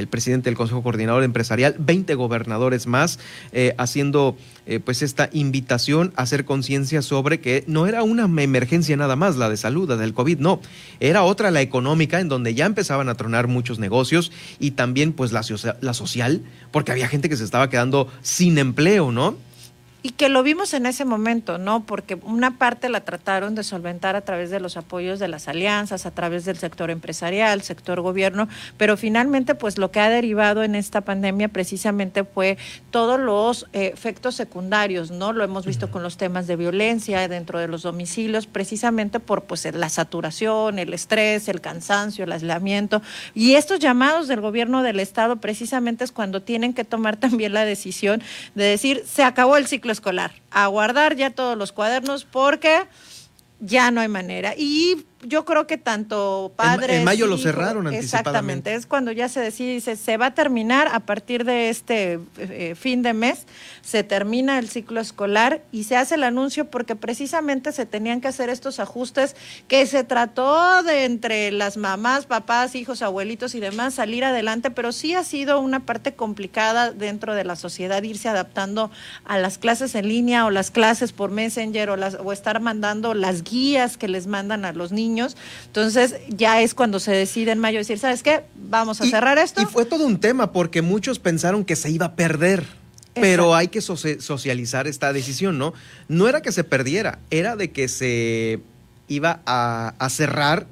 presidente 0.08 0.50
del 0.50 0.56
Consejo 0.56 0.82
Coordinador 0.82 1.24
Empresarial, 1.24 1.74
20 1.78 2.14
gobernadores 2.14 2.86
más, 2.86 3.18
eh, 3.52 3.74
haciendo 3.78 4.36
eh, 4.66 4.80
pues 4.80 5.02
esta 5.02 5.30
invitación 5.32 6.12
a 6.16 6.22
hacer 6.22 6.44
conciencia 6.44 7.02
sobre 7.02 7.40
que 7.40 7.64
no 7.66 7.86
era 7.86 8.02
una 8.02 8.24
emergencia 8.42 8.96
nada 8.96 9.16
más 9.16 9.36
la 9.36 9.48
de 9.48 9.56
salud, 9.56 9.88
la 9.88 9.96
del 9.96 10.14
COVID, 10.14 10.38
no, 10.38 10.60
era 11.00 11.22
otra 11.22 11.50
la 11.50 11.62
económica, 11.62 12.20
en 12.20 12.28
donde 12.28 12.54
ya 12.54 12.66
empezaban 12.66 13.08
a 13.08 13.14
tronar 13.14 13.48
muchos 13.48 13.78
negocios 13.78 14.32
y 14.58 14.72
también 14.72 15.12
pues 15.12 15.32
la, 15.32 15.42
la 15.80 15.94
social, 15.94 16.42
porque 16.70 16.92
había 16.92 17.08
gente 17.08 17.28
que 17.28 17.36
se 17.36 17.44
estaba 17.44 17.70
quedando 17.70 18.08
sin 18.22 18.58
empleo, 18.58 19.12
¿no? 19.12 19.36
Y 20.04 20.10
que 20.10 20.28
lo 20.28 20.42
vimos 20.42 20.74
en 20.74 20.84
ese 20.84 21.06
momento, 21.06 21.56
¿no? 21.56 21.86
Porque 21.86 22.18
una 22.24 22.58
parte 22.58 22.90
la 22.90 23.00
trataron 23.00 23.54
de 23.54 23.64
solventar 23.64 24.16
a 24.16 24.20
través 24.20 24.50
de 24.50 24.60
los 24.60 24.76
apoyos 24.76 25.18
de 25.18 25.28
las 25.28 25.48
alianzas, 25.48 26.04
a 26.04 26.10
través 26.10 26.44
del 26.44 26.58
sector 26.58 26.90
empresarial, 26.90 27.62
sector 27.62 28.02
gobierno, 28.02 28.46
pero 28.76 28.98
finalmente 28.98 29.54
pues 29.54 29.78
lo 29.78 29.90
que 29.90 30.00
ha 30.00 30.10
derivado 30.10 30.62
en 30.62 30.74
esta 30.74 31.00
pandemia 31.00 31.48
precisamente 31.48 32.24
fue 32.24 32.58
todos 32.90 33.18
los 33.18 33.66
eh, 33.72 33.92
efectos 33.94 34.34
secundarios, 34.34 35.10
¿no? 35.10 35.32
Lo 35.32 35.42
hemos 35.42 35.64
visto 35.64 35.90
con 35.90 36.02
los 36.02 36.18
temas 36.18 36.46
de 36.46 36.56
violencia 36.56 37.26
dentro 37.26 37.58
de 37.58 37.68
los 37.68 37.80
domicilios, 37.80 38.46
precisamente 38.46 39.20
por 39.20 39.44
pues 39.44 39.64
la 39.72 39.88
saturación, 39.88 40.78
el 40.78 40.92
estrés, 40.92 41.48
el 41.48 41.62
cansancio, 41.62 42.24
el 42.24 42.32
aislamiento 42.32 43.00
y 43.32 43.54
estos 43.54 43.78
llamados 43.78 44.28
del 44.28 44.42
gobierno 44.42 44.82
del 44.82 45.00
estado 45.00 45.36
precisamente 45.36 46.04
es 46.04 46.12
cuando 46.12 46.42
tienen 46.42 46.74
que 46.74 46.84
tomar 46.84 47.16
también 47.24 47.54
la 47.54 47.64
decisión 47.64 48.22
de 48.54 48.64
decir, 48.64 49.02
se 49.06 49.22
acabó 49.22 49.56
el 49.56 49.66
ciclo 49.66 49.93
escolar. 49.94 50.32
A 50.50 50.66
guardar 50.66 51.16
ya 51.16 51.30
todos 51.30 51.56
los 51.56 51.72
cuadernos 51.72 52.24
porque 52.24 52.86
ya 53.60 53.90
no 53.90 54.00
hay 54.00 54.08
manera. 54.08 54.54
Y 54.56 55.06
yo 55.26 55.44
creo 55.44 55.66
que 55.66 55.78
tanto 55.78 56.52
padres. 56.56 56.98
En, 56.98 57.04
mayo 57.04 57.26
lo 57.26 57.38
cerraron 57.38 57.92
Exactamente, 57.92 58.74
es 58.74 58.86
cuando 58.86 59.12
ya 59.12 59.28
se 59.28 59.40
decide, 59.40 59.74
dice, 59.74 59.96
se 59.96 60.16
va 60.16 60.26
a 60.26 60.34
terminar 60.34 60.88
a 60.92 61.00
partir 61.00 61.44
de 61.44 61.68
este 61.68 62.20
eh, 62.38 62.74
fin 62.76 63.02
de 63.02 63.12
mes, 63.12 63.46
se 63.82 64.02
termina 64.02 64.58
el 64.58 64.68
ciclo 64.68 65.00
escolar 65.00 65.62
y 65.72 65.84
se 65.84 65.96
hace 65.96 66.16
el 66.16 66.24
anuncio 66.24 66.70
porque 66.70 66.96
precisamente 66.96 67.72
se 67.72 67.86
tenían 67.86 68.20
que 68.20 68.28
hacer 68.28 68.48
estos 68.48 68.80
ajustes 68.80 69.36
que 69.68 69.86
se 69.86 70.04
trató 70.04 70.82
de 70.82 71.04
entre 71.04 71.50
las 71.52 71.76
mamás, 71.76 72.26
papás, 72.26 72.74
hijos, 72.74 73.02
abuelitos 73.02 73.54
y 73.54 73.60
demás 73.60 73.94
salir 73.94 74.24
adelante, 74.24 74.70
pero 74.70 74.92
sí 74.92 75.14
ha 75.14 75.24
sido 75.24 75.60
una 75.60 75.80
parte 75.80 76.14
complicada 76.14 76.90
dentro 76.90 77.34
de 77.34 77.44
la 77.44 77.56
sociedad 77.56 78.02
irse 78.02 78.28
adaptando 78.28 78.90
a 79.24 79.38
las 79.38 79.58
clases 79.58 79.94
en 79.94 80.08
línea 80.08 80.46
o 80.46 80.50
las 80.50 80.70
clases 80.70 81.12
por 81.12 81.30
Messenger 81.30 81.90
o, 81.90 81.96
las, 81.96 82.16
o 82.22 82.32
estar 82.32 82.60
mandando 82.60 83.14
las 83.14 83.42
guías 83.42 83.96
que 83.96 84.08
les 84.08 84.26
mandan 84.26 84.64
a 84.64 84.72
los 84.72 84.92
niños 84.92 85.13
entonces 85.66 86.16
ya 86.28 86.60
es 86.62 86.74
cuando 86.74 87.00
se 87.00 87.12
decide 87.12 87.52
en 87.52 87.58
mayo 87.58 87.78
decir, 87.78 87.98
¿sabes 87.98 88.22
qué? 88.22 88.42
Vamos 88.54 89.00
a 89.00 89.04
cerrar 89.04 89.38
esto. 89.38 89.62
Y 89.62 89.66
fue 89.66 89.84
todo 89.84 90.06
un 90.06 90.18
tema 90.18 90.52
porque 90.52 90.82
muchos 90.82 91.18
pensaron 91.18 91.64
que 91.64 91.76
se 91.76 91.90
iba 91.90 92.06
a 92.06 92.12
perder. 92.14 92.64
Pero 93.14 93.54
hay 93.54 93.68
que 93.68 93.80
socializar 93.80 94.88
esta 94.88 95.12
decisión, 95.12 95.56
¿no? 95.56 95.72
No 96.08 96.26
era 96.26 96.42
que 96.42 96.50
se 96.50 96.64
perdiera, 96.64 97.20
era 97.30 97.54
de 97.54 97.70
que 97.70 97.86
se 97.86 98.60
iba 99.08 99.40
a, 99.46 100.08
cerrar 100.10 100.66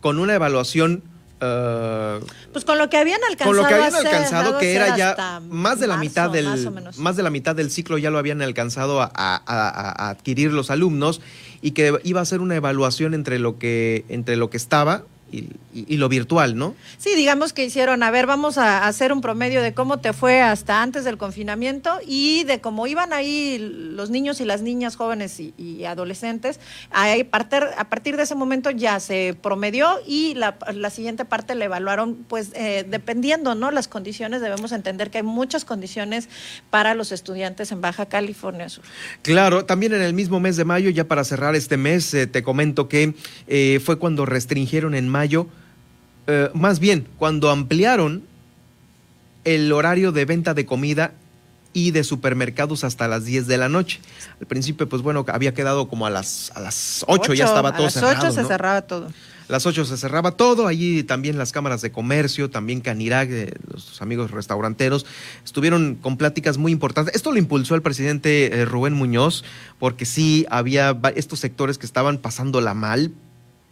con 0.00 0.18
una 0.18 0.34
evaluación 0.34 1.02
uh, 1.40 2.24
pues 2.52 2.64
con 2.64 2.78
lo 2.78 2.90
que 2.90 2.96
habían 2.96 3.20
alcanzado 3.28 3.50
con 3.50 3.56
lo 3.56 3.66
que 3.66 3.74
habían 3.74 3.94
alcanzado 3.94 4.58
que 4.58 4.74
era 4.74 4.96
ya 4.96 5.40
más 5.48 5.78
de 5.78 5.86
la 5.86 5.96
mitad 5.96 6.30
del 6.30 6.46
más, 6.96 7.16
de 7.16 7.22
la 7.22 7.30
mitad 7.30 7.54
del 7.54 7.70
ciclo 7.70 7.98
ya 7.98 8.10
lo 8.10 8.18
habían 8.18 8.42
alcanzado 8.42 9.00
a, 9.00 10.08
adquirir 10.10 10.52
los 10.52 10.70
alumnos 10.70 11.20
y 11.62 11.70
que 11.70 11.98
iba 12.02 12.20
a 12.20 12.24
ser 12.24 12.40
una 12.40 12.56
evaluación 12.56 13.14
entre 13.14 13.38
lo 13.38 13.58
que, 13.58 14.04
entre 14.08 14.36
lo 14.36 14.50
que 14.50 14.58
estaba 14.58 15.04
y, 15.32 15.96
lo 15.96 16.08
virtual, 16.08 16.56
¿no? 16.56 16.74
Sí, 16.98 17.14
digamos 17.16 17.52
que 17.52 17.64
hicieron, 17.64 18.02
a 18.02 18.10
ver, 18.10 18.26
vamos 18.26 18.58
a 18.58 18.86
hacer 18.86 19.12
un 19.12 19.20
promedio 19.20 19.62
de 19.62 19.72
cómo 19.72 19.98
te 20.00 20.12
fue 20.12 20.42
hasta 20.42 20.82
antes 20.82 21.04
del 21.04 21.16
confinamiento 21.16 21.98
y 22.06 22.44
de 22.44 22.60
cómo 22.60 22.86
iban 22.86 23.12
ahí 23.12 23.58
los 23.58 24.10
niños 24.10 24.40
y 24.40 24.44
las 24.44 24.60
niñas 24.60 24.96
jóvenes 24.96 25.40
y, 25.40 25.84
adolescentes. 25.84 26.60
A 26.92 27.14
partir, 27.30 27.64
a 27.76 27.88
partir 27.88 28.16
de 28.16 28.24
ese 28.24 28.34
momento 28.34 28.70
ya 28.70 29.00
se 29.00 29.34
promedió 29.40 29.98
y 30.06 30.34
la, 30.34 30.56
siguiente 30.90 31.24
parte 31.24 31.54
la 31.54 31.64
evaluaron, 31.64 32.16
pues 32.28 32.50
eh, 32.54 32.84
dependiendo, 32.88 33.54
¿no? 33.54 33.70
Las 33.70 33.88
condiciones, 33.88 34.42
debemos 34.42 34.72
entender 34.72 35.10
que 35.10 35.18
hay 35.18 35.24
muchas 35.24 35.64
condiciones 35.64 36.28
para 36.70 36.94
los 36.94 37.12
estudiantes 37.12 37.72
en 37.72 37.80
Baja 37.80 38.06
California 38.06 38.68
Sur. 38.68 38.84
Claro, 39.22 39.64
también 39.64 39.94
en 39.94 40.02
el 40.02 40.12
mismo 40.12 40.40
mes 40.40 40.56
de 40.56 40.64
mayo, 40.64 40.90
ya 40.90 41.08
para 41.08 41.24
cerrar 41.24 41.54
este 41.54 41.76
mes, 41.76 42.12
eh, 42.12 42.26
te 42.26 42.42
comento 42.42 42.88
que 42.88 43.14
eh, 43.46 43.80
fue 43.82 43.98
cuando 43.98 44.26
restringieron 44.26 44.94
en 44.94 45.08
mayo 45.08 45.21
eh, 46.26 46.50
más 46.54 46.78
bien, 46.78 47.08
cuando 47.18 47.50
ampliaron 47.50 48.22
el 49.44 49.72
horario 49.72 50.12
de 50.12 50.24
venta 50.24 50.54
de 50.54 50.66
comida 50.66 51.12
y 51.72 51.90
de 51.90 52.04
supermercados 52.04 52.84
hasta 52.84 53.08
las 53.08 53.24
10 53.24 53.46
de 53.46 53.56
la 53.58 53.68
noche. 53.68 54.00
Al 54.40 54.46
principio, 54.46 54.88
pues 54.88 55.02
bueno, 55.02 55.24
había 55.28 55.54
quedado 55.54 55.88
como 55.88 56.06
a 56.06 56.10
las, 56.10 56.52
a 56.54 56.60
las 56.60 57.04
8, 57.08 57.34
ya 57.34 57.46
estaba 57.46 57.74
todo 57.74 57.90
cerrado. 57.90 58.12
A 58.12 58.24
las 58.24 58.24
8 58.24 58.42
se 58.42 58.48
cerraba 58.48 58.82
todo. 58.82 59.06
A 59.06 59.52
las 59.52 59.66
8 59.66 59.84
se 59.84 59.96
cerraba 59.96 60.32
todo, 60.32 60.66
allí 60.66 61.02
también 61.02 61.38
las 61.38 61.52
cámaras 61.52 61.82
de 61.82 61.90
comercio, 61.90 62.50
también 62.50 62.80
Canirac, 62.80 63.28
los 63.72 64.00
amigos 64.00 64.30
restauranteros, 64.30 65.06
estuvieron 65.44 65.96
con 65.96 66.16
pláticas 66.16 66.58
muy 66.58 66.72
importantes. 66.72 67.14
Esto 67.14 67.32
lo 67.32 67.38
impulsó 67.38 67.74
el 67.74 67.82
presidente 67.82 68.60
eh, 68.60 68.64
Rubén 68.64 68.94
Muñoz, 68.94 69.44
porque 69.78 70.04
sí 70.04 70.46
había 70.50 70.98
estos 71.16 71.40
sectores 71.40 71.78
que 71.78 71.86
estaban 71.86 72.18
pasándola 72.18 72.74
mal, 72.74 73.12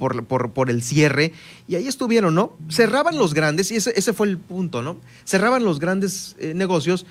por, 0.01 0.71
el 0.71 0.83
cierre, 0.83 1.33
y 1.69 1.77
ahí 1.77 1.87
estuvieron, 1.87 2.35
¿no? 2.35 2.57
Cerraban 2.69 3.17
los 3.17 3.35
grandes, 3.35 3.71
y 3.71 3.77
ese, 3.77 4.13
fue 4.13 4.27
el 4.27 4.39
punto, 4.39 4.83
¿no? 4.83 4.97
Cerraban 5.25 5.65
los 5.65 5.79
grandes 5.79 6.35
eh, 6.41 6.55
negocios, 6.55 7.07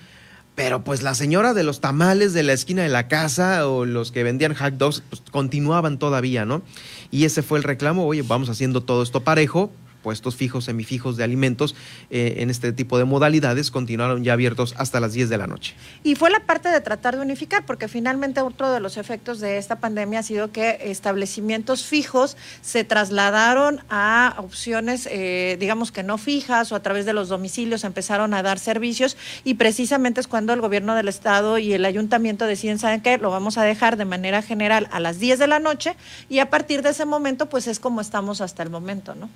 pero 0.56 0.84
pues 0.84 1.04
la 1.04 1.16
señora 1.16 1.54
de 1.54 1.64
los 1.64 1.80
tamales 1.80 2.34
de 2.34 2.44
la 2.44 2.52
esquina 2.52 2.84
de 2.84 2.90
la 2.90 3.08
casa 3.08 3.66
o 3.68 3.86
los 3.86 4.12
que 4.12 4.24
vendían 4.24 4.54
hot 4.56 4.74
dogs, 4.74 5.04
pues 5.10 5.22
continuaban 5.32 6.00
todavía, 6.00 6.44
¿no? 6.44 6.64
Y 7.12 7.24
ese 7.24 7.44
fue 7.44 7.60
el 7.60 7.64
reclamo, 7.64 8.06
oye, 8.06 8.24
vamos 8.24 8.50
haciendo 8.50 8.82
todo 8.82 9.04
esto 9.04 9.22
parejo, 9.22 9.72
puestos 10.02 10.36
fijos, 10.36 10.66
semifijos 10.66 11.18
de 11.18 11.24
alimentos 11.24 11.76
eh, 12.10 12.36
en 12.38 12.50
este 12.50 12.72
tipo 12.74 12.98
de 12.98 13.06
modalidades 13.06 13.72
continuaron 13.72 14.24
ya 14.24 14.34
abiertos 14.34 14.74
hasta 14.78 15.00
las 15.00 15.14
10 15.14 15.30
de 15.30 15.38
la 15.38 15.48
noche. 15.48 15.76
Y 16.04 16.16
fue 16.16 16.30
la 16.30 16.40
parte 16.40 16.70
de 16.70 16.82
tratar 16.82 17.16
de 17.16 17.22
unificar, 17.22 17.66
porque 17.66 17.88
finalmente 17.88 18.42
otro 18.42 18.72
de 18.72 18.80
los 18.80 18.98
efectos 18.98 19.40
de 19.40 19.58
esta 19.58 19.80
pandemia 19.80 20.20
ha 20.20 20.24
sido 20.24 20.52
que 20.52 20.80
establecimientos 20.86 21.86
fijos 21.86 22.38
se 22.62 22.84
trasladaron 22.84 23.82
a 23.90 24.36
opciones, 24.38 25.08
eh, 25.12 25.58
digamos 25.60 25.92
que 25.92 26.04
no 26.04 26.18
fijas 26.18 26.72
o 26.72 26.76
a 26.76 26.82
través 26.82 27.06
de 27.06 27.14
los 27.14 27.30
domicilios 27.30 27.84
empezaron 27.84 28.34
a 28.34 28.44
dar 28.44 28.60
servicios 28.60 29.18
y 29.44 29.56
precisamente 29.56 30.22
es 30.22 30.28
cuando 30.28 30.54
el 30.54 30.62
gobierno 30.62 30.96
del 30.96 31.08
estado 31.08 31.58
y 31.58 31.74
el 31.74 31.86
ayuntamiento 31.86 32.46
deciden, 32.46 32.80
¿saben 32.80 33.02
qué? 33.02 33.18
Lo 33.18 33.30
vamos 33.32 33.58
a 33.58 33.64
dejar 33.64 33.98
de 33.98 34.06
manera 34.06 34.42
general 34.42 34.88
a 34.92 35.00
las 35.00 35.20
10 35.20 35.40
de 35.40 35.48
la 35.48 35.60
noche 35.60 35.96
y 36.30 36.40
a 36.40 36.50
partir 36.50 36.82
de 36.82 36.90
ese 36.90 37.06
momento 37.06 37.50
pues 37.50 37.68
es 37.68 37.80
como 37.80 38.02
estamos 38.02 38.42
hasta 38.42 38.64
el 38.64 38.70
momento, 38.70 39.16
¿no? 39.16 39.30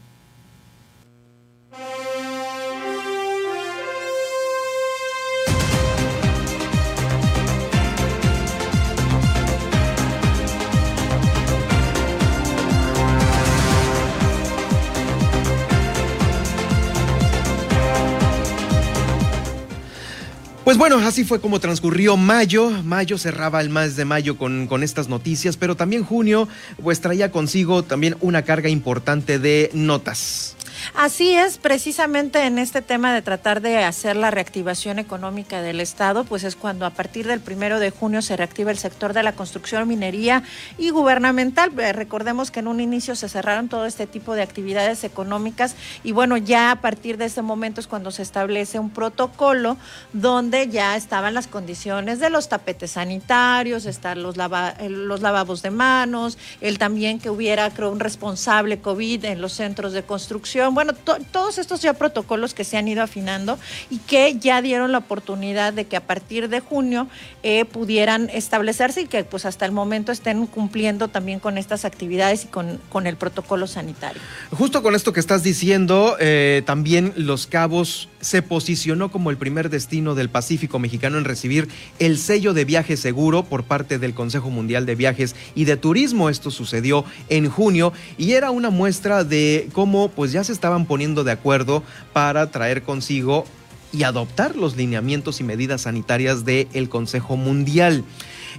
Pues 20.63 20.77
bueno, 20.77 20.97
así 20.99 21.25
fue 21.25 21.41
como 21.41 21.59
transcurrió 21.59 22.15
mayo. 22.15 22.69
Mayo 22.69 23.17
cerraba 23.17 23.59
el 23.59 23.69
mes 23.69 23.97
de 23.97 24.05
mayo 24.05 24.37
con, 24.37 24.67
con, 24.67 24.81
estas 24.81 25.09
noticias, 25.09 25.57
pero 25.57 25.75
también 25.75 26.05
junio 26.05 26.47
pues 26.81 27.01
traía 27.01 27.31
consigo 27.31 27.83
también 27.83 28.15
una 28.21 28.43
carga 28.43 28.69
importante 28.69 29.39
de 29.39 29.69
notas. 29.73 30.55
Así 30.93 31.35
es, 31.35 31.57
precisamente 31.57 32.45
en 32.45 32.59
este 32.59 32.81
tema 32.81 33.13
de 33.13 33.21
tratar 33.21 33.61
de 33.61 33.83
hacer 33.83 34.15
la 34.15 34.31
reactivación 34.31 34.99
económica 34.99 35.61
del 35.61 35.79
Estado, 35.79 36.23
pues 36.23 36.43
es 36.43 36.55
cuando 36.55 36.85
a 36.85 36.91
partir 36.91 37.25
del 37.27 37.39
primero 37.39 37.79
de 37.79 37.89
junio 37.89 38.21
se 38.21 38.37
reactiva 38.37 38.71
el 38.71 38.77
sector 38.77 39.13
de 39.13 39.23
la 39.23 39.33
construcción, 39.33 39.87
minería 39.87 40.43
y 40.77 40.89
gubernamental. 40.89 41.71
Eh, 41.79 41.93
recordemos 41.93 42.51
que 42.51 42.59
en 42.59 42.67
un 42.67 42.79
inicio 42.79 43.15
se 43.15 43.29
cerraron 43.29 43.69
todo 43.69 43.85
este 43.85 44.07
tipo 44.07 44.35
de 44.35 44.41
actividades 44.41 45.03
económicas 45.03 45.75
y 46.03 46.11
bueno, 46.11 46.37
ya 46.37 46.71
a 46.71 46.81
partir 46.81 47.17
de 47.17 47.25
ese 47.25 47.41
momento 47.41 47.79
es 47.79 47.87
cuando 47.87 48.11
se 48.11 48.21
establece 48.21 48.79
un 48.79 48.89
protocolo 48.89 49.77
donde 50.11 50.67
ya 50.67 50.95
estaban 50.95 51.33
las 51.33 51.47
condiciones 51.47 52.19
de 52.19 52.29
los 52.29 52.49
tapetes 52.49 52.91
sanitarios, 52.91 53.85
están 53.85 54.21
los, 54.21 54.35
los 54.37 55.21
lavabos 55.21 55.61
de 55.61 55.71
manos, 55.71 56.37
el 56.61 56.77
también 56.77 57.19
que 57.19 57.29
hubiera, 57.29 57.69
creo, 57.71 57.91
un 57.91 57.99
responsable 57.99 58.79
COVID 58.79 59.25
en 59.25 59.41
los 59.41 59.53
centros 59.53 59.93
de 59.93 60.03
construcción 60.03 60.72
bueno, 60.73 60.93
todos 60.93 61.57
estos 61.57 61.81
ya 61.81 61.93
protocolos 61.93 62.53
que 62.53 62.63
se 62.63 62.77
han 62.77 62.87
ido 62.87 63.01
afinando 63.03 63.57
y 63.89 63.97
que 63.99 64.37
ya 64.39 64.61
dieron 64.61 64.91
la 64.91 64.99
oportunidad 64.99 65.73
de 65.73 65.85
que 65.85 65.97
a 65.97 66.01
partir 66.01 66.49
de 66.49 66.59
junio 66.59 67.07
eh, 67.43 67.65
pudieran 67.65 68.29
establecerse 68.29 69.01
y 69.01 69.07
que 69.07 69.23
pues 69.23 69.45
hasta 69.45 69.65
el 69.65 69.71
momento 69.71 70.11
estén 70.11 70.45
cumpliendo 70.47 71.07
también 71.07 71.39
con 71.39 71.57
estas 71.57 71.85
actividades 71.85 72.45
y 72.45 72.47
con, 72.47 72.79
con 72.89 73.07
el 73.07 73.17
protocolo 73.17 73.67
sanitario. 73.67 74.21
Justo 74.51 74.83
con 74.83 74.95
esto 74.95 75.13
que 75.13 75.19
estás 75.19 75.43
diciendo, 75.43 76.17
eh, 76.19 76.63
también 76.65 77.13
Los 77.15 77.47
Cabos 77.47 78.09
se 78.23 78.41
posicionó 78.41 79.11
como 79.11 79.29
el 79.29 79.37
primer 79.37 79.69
destino 79.69 80.15
del 80.15 80.29
Pacífico 80.29 80.79
mexicano 80.79 81.17
en 81.17 81.25
recibir 81.25 81.67
el 81.99 82.17
sello 82.17 82.53
de 82.53 82.65
viaje 82.65 82.97
seguro 82.97 83.43
por 83.43 83.65
parte 83.65 83.99
del 83.99 84.13
Consejo 84.13 84.49
Mundial 84.49 84.85
de 84.85 84.95
Viajes 84.95 85.35
y 85.55 85.65
de 85.65 85.77
Turismo. 85.77 86.29
Esto 86.29 86.49
sucedió 86.49 87.03
en 87.29 87.49
junio 87.49 87.91
y 88.17 88.31
era 88.31 88.49
una 88.49 88.69
muestra 88.69 89.23
de 89.23 89.69
cómo 89.73 90.09
pues 90.09 90.31
ya 90.31 90.43
se 90.43 90.53
estaban 90.53 90.85
poniendo 90.85 91.23
de 91.23 91.31
acuerdo 91.31 91.83
para 92.13 92.49
traer 92.49 92.83
consigo 92.83 93.45
y 93.91 94.03
adoptar 94.03 94.55
los 94.55 94.75
lineamientos 94.75 95.39
y 95.39 95.43
medidas 95.43 95.81
sanitarias 95.81 96.45
del 96.45 96.89
Consejo 96.89 97.35
Mundial. 97.35 98.03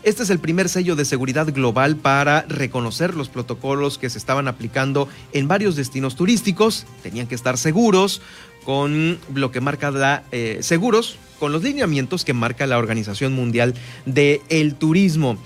Este 0.03 0.23
es 0.23 0.31
el 0.31 0.39
primer 0.39 0.69
sello 0.69 0.97
de 0.97 1.05
seguridad 1.05 1.53
global 1.53 1.97
para 1.97 2.43
reconocer 2.43 3.15
los 3.15 3.29
protocolos 3.29 3.99
que 3.99 4.11
se 4.11 4.19
estaban 4.19 4.49
aplicando 4.49 5.09
en 5.33 5.49
varios 5.49 5.77
destinos 5.77 6.17
turísticos. 6.17 6.87
Tenían 7.03 7.27
que 7.27 7.35
estar 7.35 7.57
seguros 7.57 8.21
con 8.65 9.19
lo 9.35 9.51
que 9.51 9.61
marca 9.61 9.91
la 9.91 10.25
eh, 10.33 10.59
seguros 10.61 11.19
con 11.39 11.53
los 11.53 11.63
lineamientos 11.63 12.25
que 12.25 12.33
marca 12.33 12.67
la 12.67 12.79
Organización 12.79 13.35
Mundial 13.35 13.75
del 14.07 14.75
Turismo. 14.77 15.37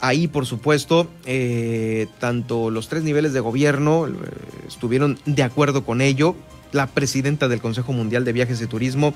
Ahí, 0.00 0.28
por 0.28 0.46
supuesto, 0.46 1.08
eh, 1.26 2.06
tanto 2.20 2.70
los 2.70 2.88
tres 2.88 3.02
niveles 3.02 3.32
de 3.32 3.40
gobierno 3.40 4.06
eh, 4.06 4.12
estuvieron 4.68 5.18
de 5.26 5.42
acuerdo 5.42 5.84
con 5.84 6.00
ello. 6.00 6.36
La 6.72 6.86
presidenta 6.86 7.48
del 7.48 7.60
Consejo 7.60 7.92
Mundial 7.92 8.24
de 8.24 8.32
Viajes 8.32 8.60
y 8.60 8.66
Turismo 8.66 9.14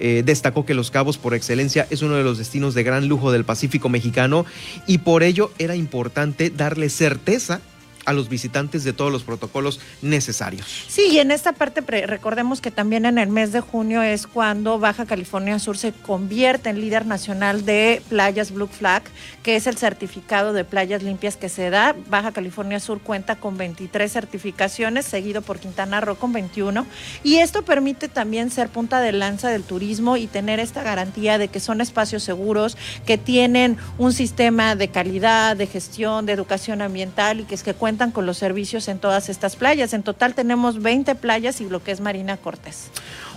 eh, 0.00 0.22
destacó 0.24 0.64
que 0.64 0.74
Los 0.74 0.90
Cabos, 0.90 1.18
por 1.18 1.34
excelencia, 1.34 1.86
es 1.90 2.02
uno 2.02 2.16
de 2.16 2.24
los 2.24 2.38
destinos 2.38 2.74
de 2.74 2.82
gran 2.82 3.08
lujo 3.08 3.32
del 3.32 3.44
Pacífico 3.44 3.88
mexicano 3.88 4.46
y 4.86 4.98
por 4.98 5.22
ello 5.22 5.50
era 5.58 5.76
importante 5.76 6.50
darle 6.50 6.88
certeza 6.88 7.60
a 8.08 8.14
los 8.14 8.30
visitantes 8.30 8.84
de 8.84 8.94
todos 8.94 9.12
los 9.12 9.22
protocolos 9.22 9.80
necesarios. 10.00 10.66
Sí, 10.88 11.08
y 11.12 11.18
en 11.18 11.30
esta 11.30 11.52
parte 11.52 11.82
recordemos 12.06 12.62
que 12.62 12.70
también 12.70 13.04
en 13.04 13.18
el 13.18 13.28
mes 13.28 13.52
de 13.52 13.60
junio 13.60 14.02
es 14.02 14.26
cuando 14.26 14.78
Baja 14.78 15.04
California 15.04 15.58
Sur 15.58 15.76
se 15.76 15.92
convierte 15.92 16.70
en 16.70 16.80
líder 16.80 17.04
nacional 17.04 17.66
de 17.66 18.00
playas 18.08 18.50
Blue 18.50 18.66
Flag, 18.66 19.02
que 19.42 19.56
es 19.56 19.66
el 19.66 19.76
certificado 19.76 20.54
de 20.54 20.64
playas 20.64 21.02
limpias 21.02 21.36
que 21.36 21.50
se 21.50 21.68
da. 21.68 21.94
Baja 22.08 22.32
California 22.32 22.80
Sur 22.80 23.00
cuenta 23.00 23.36
con 23.36 23.58
23 23.58 24.10
certificaciones, 24.10 25.04
seguido 25.04 25.42
por 25.42 25.58
Quintana 25.58 26.00
Roo 26.00 26.16
con 26.16 26.32
21, 26.32 26.86
y 27.22 27.36
esto 27.36 27.62
permite 27.62 28.08
también 28.08 28.50
ser 28.50 28.70
punta 28.70 29.00
de 29.00 29.12
lanza 29.12 29.50
del 29.50 29.64
turismo 29.64 30.16
y 30.16 30.28
tener 30.28 30.60
esta 30.60 30.82
garantía 30.82 31.36
de 31.36 31.48
que 31.48 31.60
son 31.60 31.82
espacios 31.82 32.22
seguros, 32.22 32.78
que 33.04 33.18
tienen 33.18 33.76
un 33.98 34.14
sistema 34.14 34.76
de 34.76 34.88
calidad, 34.88 35.58
de 35.58 35.66
gestión, 35.66 36.24
de 36.24 36.32
educación 36.32 36.80
ambiental 36.80 37.40
y 37.40 37.44
que 37.44 37.54
es 37.54 37.62
que 37.62 37.74
cuentan 37.74 37.97
con 38.12 38.24
los 38.26 38.38
servicios 38.38 38.88
en 38.88 38.98
todas 38.98 39.28
estas 39.28 39.56
playas. 39.56 39.92
En 39.92 40.02
total 40.02 40.34
tenemos 40.34 40.80
20 40.80 41.14
playas 41.16 41.60
y 41.60 41.68
lo 41.68 41.82
que 41.82 41.90
es 41.90 42.00
Marina 42.00 42.36
Cortés. 42.36 42.90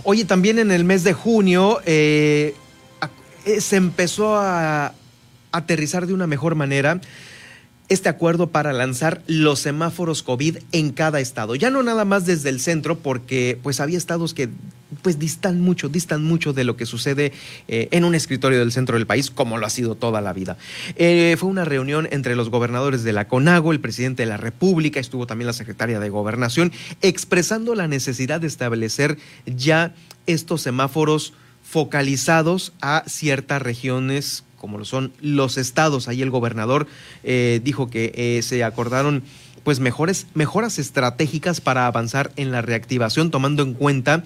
Oye, 0.04 0.24
también 0.24 0.58
en 0.58 0.70
el 0.70 0.84
mes 0.84 1.04
de 1.04 1.12
junio 1.12 1.80
eh, 1.84 2.54
eh, 3.44 3.60
se 3.60 3.76
empezó 3.76 4.36
a 4.36 4.94
aterrizar 5.50 6.06
de 6.06 6.14
una 6.14 6.26
mejor 6.26 6.54
manera 6.54 7.00
este 7.88 8.08
acuerdo 8.08 8.48
para 8.48 8.72
lanzar 8.72 9.22
los 9.26 9.58
semáforos 9.60 10.22
COVID 10.22 10.58
en 10.72 10.92
cada 10.92 11.20
estado. 11.20 11.54
Ya 11.54 11.70
no 11.70 11.82
nada 11.82 12.04
más 12.04 12.24
desde 12.24 12.48
el 12.48 12.60
centro, 12.60 12.98
porque 12.98 13.58
pues 13.62 13.80
había 13.80 13.98
estados 13.98 14.32
que 14.32 14.48
pues 15.00 15.18
distan 15.18 15.60
mucho, 15.60 15.88
distan 15.88 16.22
mucho 16.22 16.52
de 16.52 16.64
lo 16.64 16.76
que 16.76 16.86
sucede 16.86 17.32
eh, 17.68 17.88
en 17.90 18.04
un 18.04 18.14
escritorio 18.14 18.58
del 18.58 18.72
centro 18.72 18.96
del 18.96 19.06
país, 19.06 19.30
como 19.30 19.58
lo 19.58 19.66
ha 19.66 19.70
sido 19.70 19.94
toda 19.94 20.20
la 20.20 20.32
vida. 20.32 20.56
Eh, 20.96 21.36
fue 21.38 21.48
una 21.48 21.64
reunión 21.64 22.08
entre 22.10 22.36
los 22.36 22.50
gobernadores 22.50 23.02
de 23.02 23.12
la 23.12 23.28
CONAGO, 23.28 23.72
el 23.72 23.80
presidente 23.80 24.22
de 24.22 24.28
la 24.28 24.36
República, 24.36 25.00
estuvo 25.00 25.26
también 25.26 25.46
la 25.46 25.52
secretaria 25.52 26.00
de 26.00 26.10
Gobernación, 26.10 26.72
expresando 27.00 27.74
la 27.74 27.88
necesidad 27.88 28.40
de 28.40 28.46
establecer 28.46 29.16
ya 29.46 29.94
estos 30.26 30.62
semáforos 30.62 31.32
focalizados 31.62 32.72
a 32.80 33.04
ciertas 33.06 33.62
regiones 33.62 34.44
como 34.58 34.78
lo 34.78 34.84
son 34.84 35.12
los 35.20 35.58
estados. 35.58 36.06
Ahí 36.06 36.22
el 36.22 36.30
gobernador 36.30 36.86
eh, 37.24 37.60
dijo 37.64 37.90
que 37.90 38.40
se 38.44 38.62
acordaron 38.62 39.24
pues 39.64 39.80
mejores 39.80 40.26
mejoras 40.34 40.78
estratégicas 40.78 41.60
para 41.60 41.86
avanzar 41.86 42.32
en 42.36 42.52
la 42.52 42.62
reactivación 42.62 43.30
tomando 43.30 43.62
en 43.62 43.74
cuenta 43.74 44.22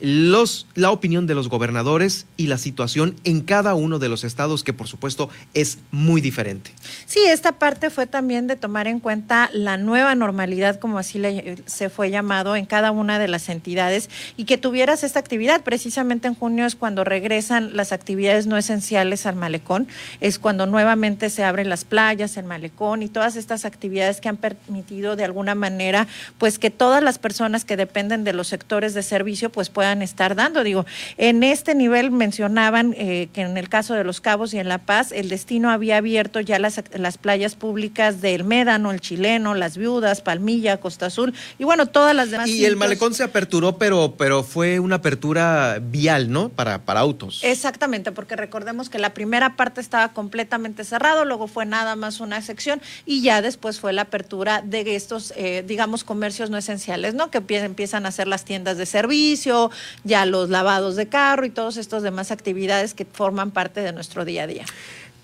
los, 0.00 0.66
la 0.74 0.90
opinión 0.90 1.26
de 1.26 1.34
los 1.34 1.48
gobernadores 1.48 2.26
y 2.36 2.46
la 2.46 2.58
situación 2.58 3.16
en 3.24 3.40
cada 3.40 3.74
uno 3.74 3.98
de 3.98 4.08
los 4.08 4.24
estados, 4.24 4.62
que 4.62 4.72
por 4.72 4.86
supuesto 4.86 5.28
es 5.54 5.78
muy 5.90 6.20
diferente. 6.20 6.70
Sí, 7.06 7.20
esta 7.26 7.52
parte 7.58 7.90
fue 7.90 8.06
también 8.06 8.46
de 8.46 8.56
tomar 8.56 8.86
en 8.86 9.00
cuenta 9.00 9.50
la 9.52 9.76
nueva 9.76 10.14
normalidad, 10.14 10.78
como 10.78 10.98
así 10.98 11.20
se 11.66 11.90
fue 11.90 12.10
llamado, 12.10 12.56
en 12.56 12.66
cada 12.66 12.90
una 12.90 13.18
de 13.18 13.28
las 13.28 13.48
entidades 13.48 14.08
y 14.36 14.44
que 14.44 14.58
tuvieras 14.58 15.02
esta 15.02 15.18
actividad. 15.18 15.62
Precisamente 15.62 16.28
en 16.28 16.34
junio 16.34 16.66
es 16.66 16.76
cuando 16.76 17.04
regresan 17.04 17.76
las 17.76 17.92
actividades 17.92 18.46
no 18.46 18.56
esenciales 18.56 19.26
al 19.26 19.36
malecón, 19.36 19.88
es 20.20 20.38
cuando 20.38 20.66
nuevamente 20.66 21.30
se 21.30 21.42
abren 21.42 21.68
las 21.68 21.84
playas, 21.84 22.36
el 22.36 22.44
malecón 22.44 23.02
y 23.02 23.08
todas 23.08 23.36
estas 23.36 23.64
actividades 23.64 24.20
que 24.20 24.28
han 24.28 24.36
permitido 24.36 25.16
de 25.16 25.24
alguna 25.24 25.54
manera, 25.54 26.06
pues 26.38 26.58
que 26.58 26.70
todas 26.70 27.02
las 27.02 27.18
personas 27.18 27.64
que 27.64 27.76
dependen 27.76 28.24
de 28.24 28.32
los 28.32 28.48
sectores 28.48 28.94
de 28.94 29.02
servicio, 29.02 29.50
pues 29.50 29.70
puedan 29.70 29.87
puedan 29.88 30.02
estar 30.02 30.34
dando. 30.34 30.64
Digo, 30.64 30.84
en 31.16 31.42
este 31.42 31.74
nivel 31.74 32.10
mencionaban 32.10 32.94
eh, 32.98 33.30
que 33.32 33.40
en 33.40 33.56
el 33.56 33.70
caso 33.70 33.94
de 33.94 34.04
Los 34.04 34.20
Cabos 34.20 34.52
y 34.52 34.58
en 34.58 34.68
La 34.68 34.76
Paz, 34.76 35.12
el 35.12 35.30
destino 35.30 35.70
había 35.70 35.96
abierto 35.96 36.40
ya 36.40 36.58
las, 36.58 36.82
las 36.92 37.16
playas 37.16 37.54
públicas 37.54 38.20
del 38.20 38.44
Médano, 38.44 38.90
el 38.90 39.00
Chileno, 39.00 39.54
Las 39.54 39.78
Viudas, 39.78 40.20
Palmilla, 40.20 40.76
Costa 40.76 41.06
Azul 41.06 41.32
y 41.58 41.64
bueno, 41.64 41.86
todas 41.86 42.14
las 42.14 42.30
demás. 42.30 42.48
Y 42.50 42.66
el 42.66 42.76
malecón 42.76 43.14
se 43.14 43.22
aperturó, 43.22 43.78
pero, 43.78 44.14
pero 44.18 44.42
fue 44.42 44.78
una 44.78 44.96
apertura 44.96 45.78
vial, 45.80 46.30
¿no? 46.30 46.50
Para, 46.50 46.84
para 46.84 47.00
autos. 47.00 47.40
Exactamente, 47.42 48.12
porque 48.12 48.36
recordemos 48.36 48.90
que 48.90 48.98
la 48.98 49.14
primera 49.14 49.56
parte 49.56 49.80
estaba 49.80 50.12
completamente 50.12 50.84
cerrado, 50.84 51.24
luego 51.24 51.46
fue 51.46 51.64
nada 51.64 51.96
más 51.96 52.20
una 52.20 52.42
sección 52.42 52.82
y 53.06 53.22
ya 53.22 53.40
después 53.40 53.80
fue 53.80 53.94
la 53.94 54.02
apertura 54.02 54.60
de 54.62 54.94
estos, 54.94 55.32
eh, 55.34 55.64
digamos, 55.66 56.04
comercios 56.04 56.50
no 56.50 56.58
esenciales, 56.58 57.14
¿no? 57.14 57.30
Que 57.30 57.38
empiezan 57.38 58.04
a 58.04 58.10
hacer 58.10 58.28
las 58.28 58.44
tiendas 58.44 58.76
de 58.76 58.84
servicio, 58.84 59.70
ya 60.04 60.26
los 60.26 60.48
lavados 60.50 60.96
de 60.96 61.08
carro 61.08 61.46
y 61.46 61.50
todos 61.50 61.76
estos 61.76 62.02
demás 62.02 62.30
actividades 62.30 62.94
que 62.94 63.04
forman 63.04 63.50
parte 63.50 63.80
de 63.80 63.92
nuestro 63.92 64.24
día 64.24 64.44
a 64.44 64.46
día. 64.46 64.64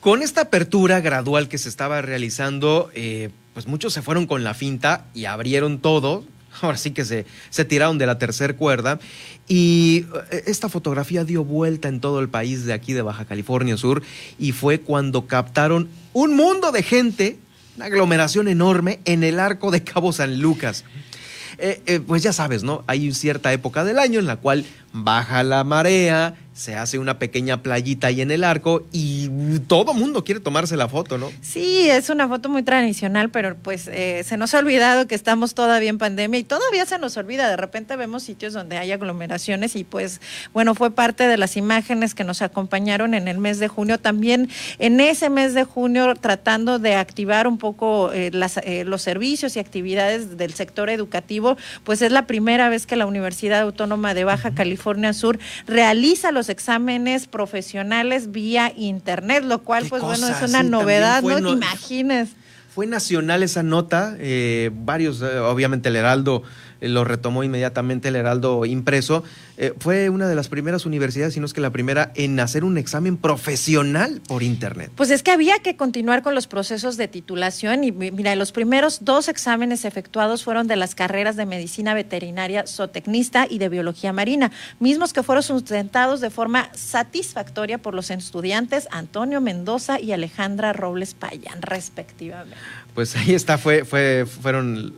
Con 0.01 0.21
esta 0.23 0.43
apertura 0.43 1.01
gradual 1.01 1.49
que 1.49 1.57
se 1.57 1.71
estaba 1.71 2.03
realizando, 2.03 2.91
eh, 2.95 3.31
pues 3.55 3.67
muchos 3.67 3.95
se 3.95 4.03
fueron 4.03 4.27
con 4.27 4.45
la 4.45 4.53
finta 4.53 5.07
y 5.15 5.25
abrieron 5.25 5.79
todo. 5.79 6.25
Ahora 6.61 6.77
sí 6.77 6.91
que 6.91 7.07
se, 7.07 7.25
se 7.49 7.65
tiraron 7.65 7.97
de 7.97 8.05
la 8.05 8.19
tercera 8.19 8.55
cuerda. 8.55 8.99
Y 9.49 10.05
eh, 10.31 10.45
esta 10.47 10.69
fotografía 10.69 11.25
dio 11.25 11.43
vuelta 11.45 11.89
en 11.89 12.01
todo 12.01 12.21
el 12.21 12.29
país 12.29 12.67
de 12.67 12.75
aquí 12.75 12.93
de 12.93 13.03
Baja 13.03 13.25
California 13.25 13.77
Sur 13.77 14.03
y 14.39 14.53
fue 14.53 14.81
cuando 14.81 15.27
captaron 15.27 15.89
un 16.13 16.37
mundo 16.37 16.71
de 16.71 16.83
gente, 16.83 17.39
una 17.77 17.87
aglomeración 17.87 18.49
enorme 18.49 19.01
en 19.07 19.25
el 19.25 19.41
arco 19.41 19.71
de 19.71 19.85
Cabo 19.85 20.13
San 20.13 20.39
Lucas. 20.39 20.85
Eh, 21.59 22.01
pues 22.07 22.23
ya 22.23 22.33
sabes, 22.33 22.63
¿no? 22.63 22.85
Hay 22.87 23.13
cierta 23.13 23.53
época 23.53 23.85
del 23.85 23.99
año 23.99 24.19
en 24.19 24.27
la 24.27 24.37
cual 24.37 24.65
baja 24.93 25.43
la 25.43 25.65
marea, 25.65 26.35
se 26.55 26.77
hace 26.77 27.01
una 27.01 27.19
pequeña 27.19 27.63
playita 27.63 28.07
ahí 28.07 28.21
en 28.21 28.31
el 28.31 28.45
arco 28.45 28.87
y 28.93 29.29
todo 29.67 29.93
mundo 29.93 30.23
quiere 30.23 30.41
tomarse 30.41 30.77
la 30.77 30.89
foto, 30.89 31.19
¿no? 31.19 31.33
Sí, 31.43 31.91
es 31.91 32.11
una 32.11 32.29
foto 32.29 32.49
muy 32.49 32.63
tradicional, 32.63 33.31
pero 33.31 33.57
pues 33.57 33.89
eh, 33.89 34.23
se 34.25 34.37
nos 34.37 34.55
ha 34.55 34.61
olvidado 34.61 35.09
que 35.09 35.17
estamos 35.17 35.55
todavía 35.55 35.91
en 35.91 35.99
pandemia 35.99 36.39
y 36.39 36.45
todavía 36.45 36.87
se 36.87 36.99
nos 36.99 37.17
olvida. 37.17 37.49
De 37.51 37.57
repente 37.57 37.97
vemos 37.97 38.23
sitios 38.23 38.53
donde 38.53 38.79
hay 38.79 38.93
aglomeraciones 38.93 39.75
y 39.75 39.83
pues 39.83 40.21
bueno, 40.53 40.77
fue 40.77 40.93
parte 40.93 41.27
de 41.27 41.37
las 41.37 41.57
imágenes 41.57 42.15
que 42.15 42.23
nos 42.23 42.41
acompañaron 42.41 43.15
en 43.15 43.27
el 43.27 43.39
mes 43.39 43.59
de 43.59 43.67
junio. 43.67 43.99
También 43.99 44.49
en 44.79 45.01
ese 45.01 45.31
mes 45.31 45.55
de 45.55 45.65
junio 45.65 46.15
tratando 46.15 46.79
de 46.79 46.95
activar 46.95 47.49
un 47.49 47.59
poco 47.59 48.13
eh, 48.13 48.31
eh, 48.63 48.85
los 48.85 49.03
servicios 49.03 49.57
y 49.57 49.59
actividades 49.59 50.37
del 50.37 50.55
sector 50.55 50.89
educativo, 50.89 51.57
pues 51.83 52.01
es 52.01 52.13
la 52.13 52.29
primera 52.29 52.69
vez 52.69 52.87
que 52.87 52.95
la 52.95 53.07
Universidad 53.07 53.63
Autónoma 53.63 54.15
de 54.15 54.23
Baja 54.23 54.55
California 54.55 55.13
Sur 55.13 55.41
realiza 55.67 56.31
los 56.31 56.44
exámenes 56.49 57.27
profesionales 57.27 58.31
vía 58.31 58.73
internet, 58.77 59.45
lo 59.45 59.63
cual, 59.63 59.87
pues 59.89 60.03
bueno, 60.03 60.29
es 60.29 60.43
una 60.49 60.63
novedad, 60.63 61.23
¿no? 61.23 61.37
¿Te 61.37 61.51
imagines? 61.51 62.31
Fue 62.75 62.87
nacional 62.87 63.45
esa 63.45 63.63
nota, 63.63 64.17
eh, 64.19 64.71
varios, 64.75 65.23
eh, 65.23 65.39
obviamente 65.39 65.91
el 65.91 65.97
Heraldo 65.97 66.43
lo 66.89 67.05
retomó 67.05 67.45
inmediatamente 67.45 68.09
el 68.09 68.17
Heraldo 68.17 68.65
impreso. 68.65 69.25
Eh, 69.57 69.73
fue 69.79 70.11
una 70.11 70.29
de 70.29 70.35
las 70.35 70.49
primeras 70.49 70.87
universidades, 70.87 71.35
si 71.35 71.41
no 71.41 71.47
es 71.47 71.53
que 71.53 71.61
la 71.61 71.71
primera, 71.71 72.13
en 72.15 72.39
hacer 72.41 72.65
un 72.65 72.79
examen 72.79 73.17
profesional 73.17 74.21
por 74.27 74.43
Internet. 74.43 74.91
Pues 74.95 75.11
es 75.11 75.23
que 75.23 75.31
había 75.31 75.59
que 75.61 75.77
continuar 75.77 76.23
con 76.23 76.35
los 76.35 76.47
procesos 76.47 76.97
de 76.97 77.09
titulación 77.09 77.85
y 77.85 77.93
mira, 77.93 78.35
los 78.37 78.53
primeros 78.53 79.05
dos 79.05 79.29
exámenes 79.29 79.85
efectuados 79.85 80.45
fueron 80.45 80.67
de 80.67 80.77
las 80.77 80.95
carreras 80.95 81.37
de 81.37 81.47
medicina 81.47 81.95
veterinaria, 81.95 82.65
zootecnista 82.67 83.47
y 83.49 83.59
de 83.59 83.69
biología 83.69 84.13
marina, 84.13 84.51
mismos 84.81 85.13
que 85.13 85.23
fueron 85.23 85.43
sustentados 85.43 86.21
de 86.21 86.31
forma 86.31 86.71
satisfactoria 86.75 87.79
por 87.79 87.95
los 87.95 88.11
estudiantes 88.11 88.89
Antonio 88.91 89.41
Mendoza 89.41 90.01
y 90.01 90.13
Alejandra 90.13 90.73
Robles 90.73 91.15
Payán, 91.15 91.63
respectivamente. 91.63 92.57
Pues 92.95 93.17
ahí 93.17 93.35
está, 93.35 93.59
fue, 93.59 93.85
fue, 93.85 94.27
fueron 94.27 94.95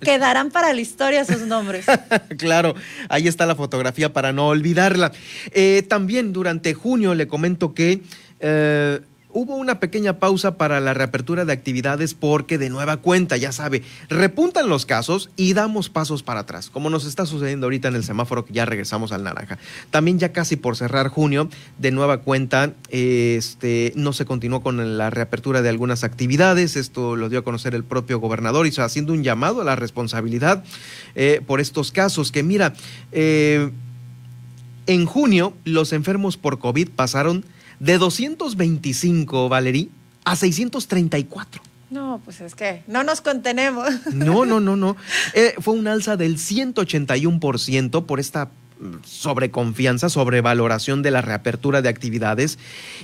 Quedarán 0.00 0.50
para 0.50 0.72
la 0.72 0.80
historia 0.80 1.24
sus 1.24 1.42
nombres. 1.42 1.86
claro, 2.38 2.74
ahí 3.08 3.28
está 3.28 3.46
la 3.46 3.54
fotografía 3.54 4.12
para 4.12 4.32
no 4.32 4.48
olvidarla. 4.48 5.12
Eh, 5.52 5.84
también 5.88 6.32
durante 6.32 6.74
junio 6.74 7.14
le 7.14 7.28
comento 7.28 7.74
que 7.74 8.02
eh, 8.40 9.00
Hubo 9.32 9.56
una 9.56 9.78
pequeña 9.78 10.18
pausa 10.18 10.56
para 10.56 10.80
la 10.80 10.92
reapertura 10.92 11.44
de 11.44 11.52
actividades 11.52 12.14
porque 12.14 12.58
de 12.58 12.68
nueva 12.68 12.96
cuenta, 12.96 13.36
ya 13.36 13.52
sabe, 13.52 13.82
repuntan 14.08 14.68
los 14.68 14.86
casos 14.86 15.30
y 15.36 15.52
damos 15.52 15.88
pasos 15.88 16.22
para 16.22 16.40
atrás, 16.40 16.68
como 16.68 16.90
nos 16.90 17.06
está 17.06 17.26
sucediendo 17.26 17.66
ahorita 17.66 17.88
en 17.88 17.94
el 17.94 18.04
semáforo 18.04 18.44
que 18.44 18.52
ya 18.52 18.64
regresamos 18.64 19.12
al 19.12 19.22
naranja. 19.22 19.58
También 19.90 20.18
ya 20.18 20.32
casi 20.32 20.56
por 20.56 20.76
cerrar 20.76 21.08
junio, 21.08 21.48
de 21.78 21.92
nueva 21.92 22.22
cuenta, 22.22 22.72
este, 22.88 23.92
no 23.94 24.12
se 24.12 24.24
continuó 24.24 24.62
con 24.62 24.98
la 24.98 25.10
reapertura 25.10 25.62
de 25.62 25.68
algunas 25.68 26.02
actividades, 26.02 26.74
esto 26.74 27.14
lo 27.14 27.28
dio 27.28 27.40
a 27.40 27.44
conocer 27.44 27.74
el 27.74 27.84
propio 27.84 28.18
gobernador, 28.18 28.66
y 28.66 28.70
haciendo 28.80 29.12
un 29.12 29.22
llamado 29.22 29.60
a 29.60 29.64
la 29.64 29.76
responsabilidad 29.76 30.64
eh, 31.14 31.40
por 31.46 31.60
estos 31.60 31.92
casos, 31.92 32.32
que 32.32 32.42
mira, 32.42 32.74
eh, 33.12 33.70
en 34.86 35.06
junio 35.06 35.54
los 35.64 35.92
enfermos 35.92 36.36
por 36.36 36.58
COVID 36.58 36.88
pasaron 36.90 37.44
de 37.80 37.98
225, 37.98 39.48
Valerí, 39.48 39.90
a 40.24 40.36
634. 40.36 41.62
No, 41.90 42.20
pues 42.24 42.40
es 42.40 42.54
que 42.54 42.84
no 42.86 43.02
nos 43.02 43.20
contenemos. 43.20 43.88
No, 44.12 44.44
no, 44.44 44.60
no, 44.60 44.76
no. 44.76 44.96
Eh, 45.34 45.54
fue 45.58 45.74
un 45.74 45.88
alza 45.88 46.16
del 46.16 46.36
181% 46.36 48.06
por 48.06 48.20
esta 48.20 48.46
mm, 48.78 49.04
sobreconfianza, 49.04 50.08
sobrevaloración 50.08 51.02
de 51.02 51.10
la 51.10 51.20
reapertura 51.20 51.82
de 51.82 51.88
actividades. 51.88 52.58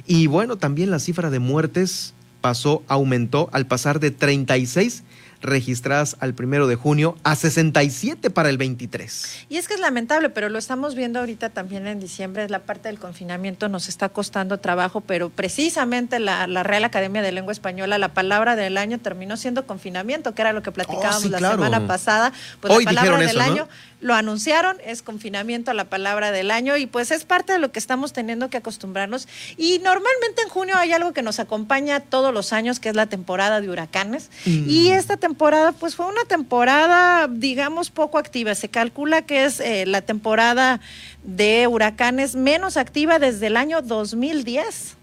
Y 0.06 0.28
bueno, 0.28 0.56
también 0.56 0.90
la 0.90 1.00
cifra 1.00 1.30
de 1.30 1.40
muertes 1.40 2.14
pasó, 2.40 2.84
aumentó 2.86 3.48
al 3.52 3.66
pasar 3.66 3.98
de 3.98 4.12
36 4.12 5.02
registradas 5.40 6.16
al 6.20 6.34
primero 6.34 6.66
de 6.66 6.76
junio 6.76 7.16
a 7.22 7.36
67 7.36 8.30
para 8.30 8.48
el 8.48 8.58
23. 8.58 9.46
Y 9.48 9.56
es 9.56 9.68
que 9.68 9.74
es 9.74 9.80
lamentable, 9.80 10.30
pero 10.30 10.48
lo 10.48 10.58
estamos 10.58 10.94
viendo 10.94 11.20
ahorita 11.20 11.50
también 11.50 11.86
en 11.86 12.00
diciembre, 12.00 12.48
la 12.48 12.60
parte 12.60 12.88
del 12.88 12.98
confinamiento 12.98 13.68
nos 13.68 13.88
está 13.88 14.08
costando 14.08 14.58
trabajo, 14.58 15.00
pero 15.00 15.30
precisamente 15.30 16.18
la, 16.18 16.46
Real 16.62 16.84
Academia 16.84 17.22
de 17.22 17.32
Lengua 17.32 17.52
Española, 17.52 17.98
la 17.98 18.12
palabra 18.14 18.56
del 18.56 18.76
año 18.76 18.98
terminó 18.98 19.36
siendo 19.36 19.66
confinamiento, 19.66 20.34
que 20.34 20.42
era 20.42 20.52
lo 20.52 20.62
que 20.62 20.72
platicábamos 20.72 21.24
oh, 21.24 21.28
la 21.28 21.50
semana 21.50 21.86
pasada. 21.86 22.32
Pues 22.60 22.84
la 22.84 22.92
palabra 22.92 23.18
del 23.18 23.40
año 23.40 23.68
lo 24.00 24.14
anunciaron, 24.14 24.76
es 24.84 25.02
confinamiento 25.02 25.70
a 25.70 25.74
la 25.74 25.84
palabra 25.84 26.30
del 26.30 26.50
año 26.50 26.76
y 26.76 26.86
pues 26.86 27.10
es 27.10 27.24
parte 27.24 27.54
de 27.54 27.58
lo 27.58 27.72
que 27.72 27.78
estamos 27.78 28.12
teniendo 28.12 28.50
que 28.50 28.58
acostumbrarnos. 28.58 29.26
Y 29.56 29.78
normalmente 29.78 30.42
en 30.42 30.48
junio 30.48 30.76
hay 30.76 30.92
algo 30.92 31.12
que 31.12 31.22
nos 31.22 31.40
acompaña 31.40 32.00
todos 32.00 32.32
los 32.32 32.52
años, 32.52 32.78
que 32.78 32.90
es 32.90 32.94
la 32.94 33.06
temporada 33.06 33.60
de 33.60 33.70
huracanes. 33.70 34.30
Mm. 34.44 34.68
Y 34.68 34.90
esta 34.90 35.16
temporada 35.16 35.25
pues 35.34 35.96
fue 35.96 36.06
una 36.06 36.24
temporada, 36.24 37.28
digamos, 37.28 37.90
poco 37.90 38.18
activa. 38.18 38.54
Se 38.54 38.68
calcula 38.68 39.22
que 39.22 39.44
es 39.44 39.60
eh, 39.60 39.84
la 39.86 40.02
temporada 40.02 40.80
de 41.24 41.66
huracanes 41.66 42.36
menos 42.36 42.76
activa 42.76 43.18
desde 43.18 43.48
el 43.48 43.56
año 43.56 43.82
2010. 43.82 44.94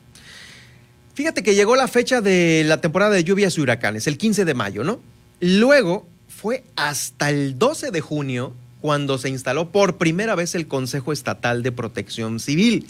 Fíjate 1.13 1.43
que 1.43 1.53
llegó 1.53 1.75
la 1.75 1.87
fecha 1.87 2.21
de 2.21 2.63
la 2.65 2.81
temporada 2.81 3.11
de 3.11 3.23
lluvias 3.23 3.57
y 3.57 3.61
huracanes, 3.61 4.07
el 4.07 4.17
15 4.17 4.45
de 4.45 4.53
mayo, 4.53 4.83
¿no? 4.83 4.99
Luego 5.39 6.07
fue 6.27 6.63
hasta 6.75 7.29
el 7.29 7.59
12 7.59 7.91
de 7.91 8.01
junio 8.01 8.53
cuando 8.81 9.17
se 9.17 9.29
instaló 9.29 9.69
por 9.71 9.97
primera 9.97 10.35
vez 10.35 10.55
el 10.55 10.67
Consejo 10.67 11.13
Estatal 11.13 11.63
de 11.63 11.71
Protección 11.71 12.39
Civil. 12.39 12.87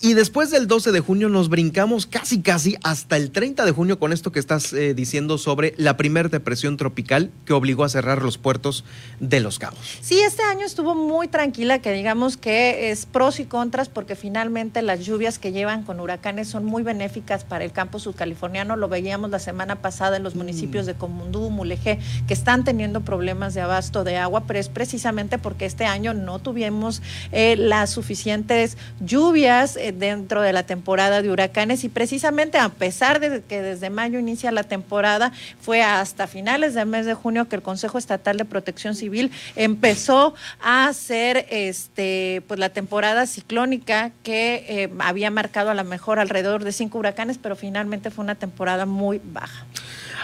Y 0.00 0.14
después 0.14 0.50
del 0.50 0.66
12 0.66 0.92
de 0.92 1.00
junio 1.00 1.28
nos 1.28 1.48
brincamos 1.48 2.06
casi 2.06 2.40
casi 2.40 2.76
hasta 2.82 3.16
el 3.16 3.30
30 3.30 3.64
de 3.64 3.72
junio 3.72 3.98
con 3.98 4.12
esto 4.12 4.32
que 4.32 4.40
estás 4.40 4.72
eh, 4.72 4.94
diciendo 4.94 5.38
sobre 5.38 5.74
la 5.76 5.96
primera 5.96 6.28
depresión 6.28 6.76
tropical 6.76 7.30
que 7.44 7.52
obligó 7.52 7.84
a 7.84 7.88
cerrar 7.88 8.22
los 8.22 8.38
puertos 8.38 8.84
de 9.20 9.40
Los 9.40 9.58
Cabos. 9.58 9.98
Sí, 10.00 10.20
este 10.20 10.42
año 10.42 10.66
estuvo 10.66 10.94
muy 10.94 11.28
tranquila, 11.28 11.80
que 11.80 11.92
digamos 11.92 12.36
que 12.36 12.90
es 12.90 13.06
pros 13.06 13.40
y 13.40 13.44
contras 13.44 13.88
porque 13.88 14.16
finalmente 14.16 14.82
las 14.82 15.04
lluvias 15.04 15.38
que 15.38 15.52
llevan 15.52 15.82
con 15.82 16.00
huracanes 16.00 16.48
son 16.48 16.64
muy 16.64 16.82
benéficas 16.82 17.44
para 17.44 17.64
el 17.64 17.72
campo 17.72 17.98
subcaliforniano. 17.98 18.76
Lo 18.76 18.88
veíamos 18.88 19.30
la 19.30 19.38
semana 19.38 19.76
pasada 19.76 20.16
en 20.16 20.22
los 20.22 20.34
mm. 20.34 20.38
municipios 20.38 20.86
de 20.86 20.94
Comundú, 20.94 21.50
Mulegé, 21.50 21.98
que 22.26 22.34
están 22.34 22.64
teniendo 22.64 23.02
problemas 23.02 23.54
de 23.54 23.60
abasto 23.60 24.04
de 24.04 24.16
agua, 24.16 24.44
pero 24.46 24.58
es 24.58 24.68
precisamente 24.68 25.38
porque 25.38 25.66
este 25.66 25.84
año 25.84 26.14
no 26.14 26.38
tuvimos 26.38 27.02
eh, 27.32 27.56
las 27.56 27.90
suficientes 27.90 28.76
lluvias 29.00 29.73
eh, 29.76 29.92
dentro 29.92 30.42
de 30.42 30.52
la 30.52 30.64
temporada 30.64 31.22
de 31.22 31.30
huracanes 31.30 31.84
y 31.84 31.88
precisamente 31.88 32.58
a 32.58 32.68
pesar 32.68 33.20
de 33.20 33.42
que 33.42 33.62
desde 33.62 33.90
mayo 33.90 34.18
inicia 34.18 34.52
la 34.52 34.64
temporada, 34.64 35.32
fue 35.60 35.82
hasta 35.82 36.26
finales 36.26 36.74
del 36.74 36.86
mes 36.86 37.06
de 37.06 37.14
junio 37.14 37.48
que 37.48 37.56
el 37.56 37.62
Consejo 37.62 37.98
Estatal 37.98 38.36
de 38.36 38.44
Protección 38.44 38.94
Civil 38.94 39.30
empezó 39.56 40.34
a 40.60 40.86
hacer 40.86 41.46
este 41.50 42.42
pues 42.46 42.60
la 42.60 42.70
temporada 42.70 43.26
ciclónica 43.26 44.12
que 44.22 44.64
eh, 44.68 44.90
había 44.98 45.30
marcado 45.30 45.70
a 45.70 45.74
lo 45.74 45.84
mejor 45.84 46.18
alrededor 46.18 46.64
de 46.64 46.72
cinco 46.72 46.98
huracanes, 46.98 47.38
pero 47.38 47.56
finalmente 47.56 48.10
fue 48.10 48.24
una 48.24 48.34
temporada 48.34 48.86
muy 48.86 49.20
baja. 49.22 49.66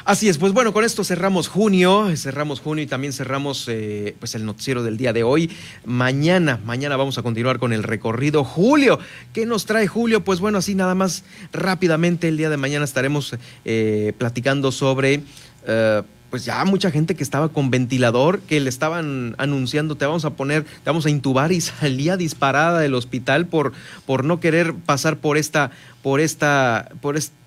Así 0.05 0.29
es, 0.29 0.39
pues 0.39 0.53
bueno, 0.53 0.73
con 0.73 0.85
esto 0.85 1.05
cerramos 1.05 1.49
junio, 1.49 2.11
cerramos 2.17 2.61
junio 2.61 2.83
y 2.83 2.87
también 2.87 3.13
cerramos 3.13 3.67
eh, 3.69 4.17
pues 4.19 4.35
el 4.35 4.47
noticiero 4.47 4.83
del 4.83 4.97
día 4.97 5.13
de 5.13 5.23
hoy. 5.23 5.51
Mañana, 5.85 6.59
mañana 6.65 6.97
vamos 6.97 7.19
a 7.19 7.23
continuar 7.23 7.59
con 7.59 7.73
el 7.75 7.83
recorrido 7.83 8.43
Julio. 8.43 8.99
¿Qué 9.35 9.45
nos 9.45 9.67
trae 9.67 9.87
Julio? 9.89 10.25
Pues 10.25 10.41
bueno, 10.41 10.59
así 10.59 10.75
nada 10.75 10.95
más 10.95 11.25
rápidamente 11.53 12.29
el 12.29 12.39
día 12.39 12.49
de 12.49 12.57
mañana 12.57 12.85
estaremos 12.85 13.37
eh, 13.65 14.13
platicando 14.17 14.73
sobre... 14.73 15.23
Eh, 15.67 16.03
pues 16.31 16.45
ya 16.45 16.65
mucha 16.65 16.93
gente 16.93 17.17
que 17.17 17.25
estaba 17.25 17.49
con 17.49 17.71
ventilador, 17.71 18.39
que 18.43 18.61
le 18.61 18.69
estaban 18.69 19.35
anunciando, 19.37 19.97
te 19.97 20.07
vamos 20.07 20.25
a 20.25 20.31
poner, 20.31 20.63
te 20.63 20.87
vamos 20.87 21.05
a 21.05 21.11
intubar 21.11 21.51
y 21.51 21.61
salía 21.61 22.17
disparada 22.17 22.79
del 22.79 22.95
hospital 22.95 23.47
por, 23.47 23.73
por 24.07 24.25
no 24.25 24.39
querer 24.39 24.75
pasar 24.75 25.17
por 25.17 25.37
esta, 25.37 25.73
por 26.03 26.21
esta, 26.21 26.89
por 27.01 27.17
esta 27.17 27.40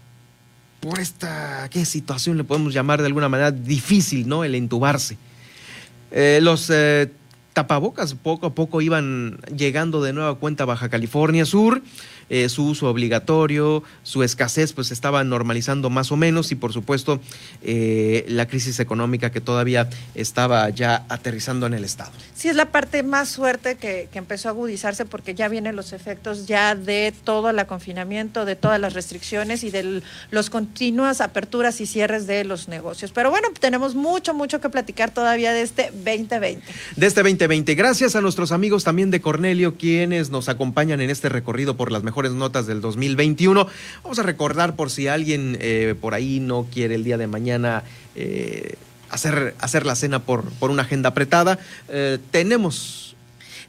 por 0.83 0.99
esta 0.99 1.69
¿qué 1.69 1.85
situación 1.85 2.35
le 2.35 2.43
podemos 2.43 2.73
llamar 2.73 2.99
de 2.99 3.07
alguna 3.07 3.29
manera 3.29 3.51
difícil, 3.51 4.27
¿no? 4.27 4.43
El 4.43 4.53
entubarse. 4.53 5.17
Eh, 6.11 6.39
los 6.41 6.69
eh, 6.69 7.09
tapabocas 7.53 8.13
poco 8.15 8.47
a 8.47 8.53
poco 8.53 8.81
iban 8.81 9.39
llegando 9.55 10.03
de 10.03 10.11
nueva 10.11 10.35
cuenta 10.35 10.65
Baja 10.65 10.89
California 10.89 11.45
Sur. 11.45 11.81
Eh, 12.29 12.49
su 12.49 12.65
uso 12.65 12.89
obligatorio, 12.89 13.83
su 14.03 14.23
escasez, 14.23 14.73
pues 14.73 14.91
estaba 14.91 15.23
normalizando 15.23 15.89
más 15.89 16.11
o 16.11 16.17
menos 16.17 16.51
y 16.51 16.55
por 16.55 16.73
supuesto 16.73 17.19
eh, 17.61 18.25
la 18.27 18.47
crisis 18.47 18.79
económica 18.79 19.31
que 19.31 19.41
todavía 19.41 19.89
estaba 20.15 20.69
ya 20.69 21.05
aterrizando 21.09 21.67
en 21.67 21.73
el 21.73 21.83
Estado. 21.83 22.11
Sí, 22.35 22.49
es 22.49 22.55
la 22.55 22.71
parte 22.71 23.03
más 23.03 23.35
fuerte 23.35 23.75
que, 23.75 24.09
que 24.11 24.19
empezó 24.19 24.49
a 24.49 24.51
agudizarse 24.51 25.05
porque 25.05 25.35
ya 25.35 25.47
vienen 25.47 25.75
los 25.75 25.93
efectos 25.93 26.47
ya 26.47 26.75
de 26.75 27.13
todo 27.23 27.49
el 27.49 27.65
confinamiento, 27.65 28.45
de 28.45 28.55
todas 28.55 28.79
las 28.79 28.93
restricciones 28.93 29.63
y 29.63 29.69
de 29.69 30.01
los 30.31 30.49
continuas 30.49 31.21
aperturas 31.21 31.79
y 31.81 31.85
cierres 31.85 32.27
de 32.27 32.43
los 32.43 32.67
negocios. 32.67 33.11
Pero 33.11 33.29
bueno, 33.29 33.49
tenemos 33.59 33.95
mucho, 33.95 34.33
mucho 34.33 34.59
que 34.59 34.69
platicar 34.69 35.11
todavía 35.11 35.53
de 35.53 35.61
este 35.61 35.91
2020. 35.91 36.61
De 36.95 37.07
este 37.07 37.21
2020. 37.21 37.75
Gracias 37.75 38.15
a 38.15 38.21
nuestros 38.21 38.51
amigos 38.51 38.83
también 38.83 39.11
de 39.11 39.21
Cornelio, 39.21 39.77
quienes 39.77 40.29
nos 40.29 40.49
acompañan 40.49 41.01
en 41.01 41.09
este 41.09 41.29
recorrido 41.29 41.75
por 41.75 41.91
las 41.91 42.03
mejores 42.03 42.12
mejores 42.13 42.33
notas 42.33 42.67
del 42.67 42.79
2021. 42.79 43.67
Vamos 44.03 44.19
a 44.19 44.23
recordar 44.23 44.75
por 44.75 44.91
si 44.91 45.07
alguien 45.07 45.57
eh, 45.59 45.95
por 45.99 46.13
ahí 46.13 46.39
no 46.39 46.67
quiere 46.71 46.93
el 46.93 47.03
día 47.03 47.17
de 47.17 47.25
mañana 47.25 47.83
eh, 48.13 48.75
hacer, 49.09 49.55
hacer 49.59 49.87
la 49.87 49.95
cena 49.95 50.19
por, 50.19 50.43
por 50.59 50.69
una 50.69 50.83
agenda 50.83 51.09
apretada. 51.09 51.57
Eh, 51.89 52.19
tenemos 52.29 53.12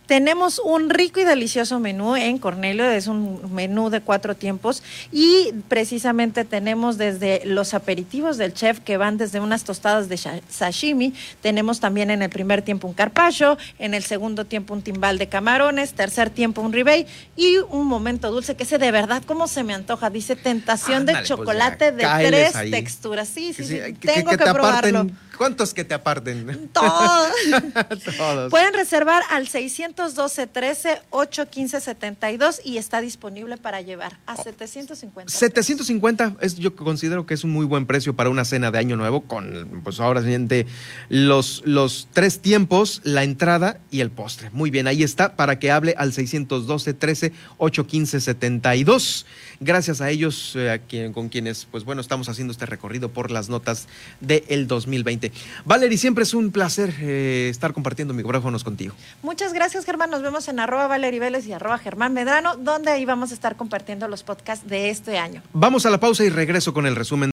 tenemos 0.07 0.59
un 0.59 0.91
rico 0.91 1.21
y 1.21 1.25
delicioso 1.25 1.81
menú 1.81 2.17
en 2.17 2.39
Cornelio, 2.39 2.85
es 2.91 3.07
un 3.07 3.55
menú 3.55 3.91
de 3.91 4.01
cuatro 4.01 4.35
tiempos 4.35 4.83
y 5.11 5.53
precisamente 5.69 6.45
tenemos 6.45 6.99
desde 6.99 7.43
los 7.45 7.75
aperitivos 7.75 8.37
del 8.37 8.53
chef 8.53 8.81
que 8.81 8.97
van 8.97 9.17
desde 9.17 9.41
unas 9.41 9.65
tostadas 9.65 10.09
de 10.09 10.19
sashimi, 10.49 11.15
tenemos 11.41 11.81
también 11.81 12.11
en 12.11 12.23
el 12.23 12.31
primer 12.31 12.63
tiempo 12.63 12.87
un 12.87 12.95
carpaccio, 12.95 13.57
en 13.79 13.95
el 13.95 14.03
segundo 14.03 14.45
tiempo 14.45 14.75
un 14.75 14.83
timbal 14.83 15.19
de 15.19 15.29
camarones, 15.29 15.95
tercer 15.95 16.31
tiempo 16.31 16.61
un 16.61 16.73
ribeye 16.73 17.07
y 17.37 17.57
un 17.71 17.87
momento 17.87 18.31
dulce 18.31 18.57
que 18.57 18.65
ese 18.65 18.79
de 18.79 18.91
verdad 18.91 19.23
cómo 19.27 19.49
se 19.49 19.65
me 19.65 19.75
antoja, 19.75 20.11
dice 20.11 20.37
tentación 20.37 21.07
de 21.07 21.13
pues 21.13 21.29
chocolate 21.29 21.93
de 21.93 22.07
tres 22.19 22.53
texturas. 22.71 23.29
Sí, 23.29 23.53
sí, 23.53 23.65
sí, 23.65 23.79
tengo 24.01 24.31
que, 24.31 24.37
probarlo. 24.37 25.07
¿Cuántos 25.37 25.75
que 25.75 25.85
te 25.85 25.95
aparten? 25.95 26.69
Todos. 26.73 27.33
Todos. 28.17 28.51
Pueden 28.51 28.75
reservar 28.75 29.23
al 29.31 29.49
612 29.49 30.47
13 30.47 31.03
815 31.11 31.81
72 31.81 32.61
y 32.65 32.79
está 32.79 33.01
disponible 33.01 33.57
para 33.57 33.81
llevar 33.81 34.19
a 34.27 34.37
750. 34.37 35.33
750 35.33 36.37
es 36.41 36.57
yo 36.57 36.75
considero 36.75 37.27
que 37.27 37.35
es 37.35 37.45
un 37.45 37.51
muy 37.51 37.67
buen 37.67 37.87
precio 37.87 38.15
para 38.15 38.31
una 38.31 38.45
cena 38.45 38.71
de 38.71 38.79
año 38.79 38.97
nuevo 38.97 39.23
con 39.23 39.83
pues 39.83 40.01
ahora 40.01 40.23
siguiente 40.23 40.67
los 41.09 41.63
los 41.65 42.09
tres 42.13 42.41
tiempos, 42.41 43.01
la 43.05 43.25
entrada 43.25 43.79
y 43.91 44.01
el 44.01 44.11
postre. 44.11 44.51
Muy 44.51 44.71
bien, 44.71 44.87
ahí 44.87 45.03
está 45.03 45.37
para 45.37 45.59
que 45.59 45.71
hable 45.71 45.95
al 45.99 46.13
612 46.13 46.95
13 46.95 47.33
815 47.59 48.21
72. 48.21 49.27
Gracias 49.61 50.01
a 50.01 50.11
ellos 50.11 50.53
eh, 50.57 50.81
quien, 50.89 51.13
con 51.13 51.29
quienes 51.29 51.67
pues 51.71 51.85
bueno, 51.85 52.01
estamos 52.01 52.29
haciendo 52.29 52.53
este 52.53 52.67
recorrido 52.67 53.11
por 53.11 53.31
las 53.31 53.49
notas 53.49 53.89
del 54.21 54.67
2020. 54.67 55.24
Valery, 55.65 55.97
siempre 55.97 56.25
es 56.25 56.35
un 56.35 56.51
placer 56.51 56.95
eh, 57.01 57.49
estar 57.51 57.73
compartiendo 57.73 58.13
micrófonos 58.15 58.65
contigo. 58.65 58.95
Muchas 59.23 59.53
gracias, 59.53 59.85
Germán. 59.85 60.11
Nos 60.11 60.23
vemos 60.23 60.49
en 60.49 60.61
arroba 60.61 60.87
Valery 60.87 61.19
Vélez 61.19 61.47
y 61.47 61.53
arroba 61.53 61.79
Germán 61.79 62.13
Medrano, 62.13 62.57
donde 62.57 62.91
ahí 62.91 63.05
vamos 63.05 63.31
a 63.31 63.35
estar 63.35 63.57
compartiendo 63.57 64.09
los 64.09 64.23
podcasts 64.23 64.67
de 64.69 64.91
este 64.91 65.19
año. 65.19 65.43
Vamos 65.53 65.87
a 65.87 65.91
la 65.91 65.99
pausa 65.99 66.25
y 66.25 66.29
regreso 66.29 66.75
con 66.75 66.87
el 66.87 66.97
resumen 66.97 67.15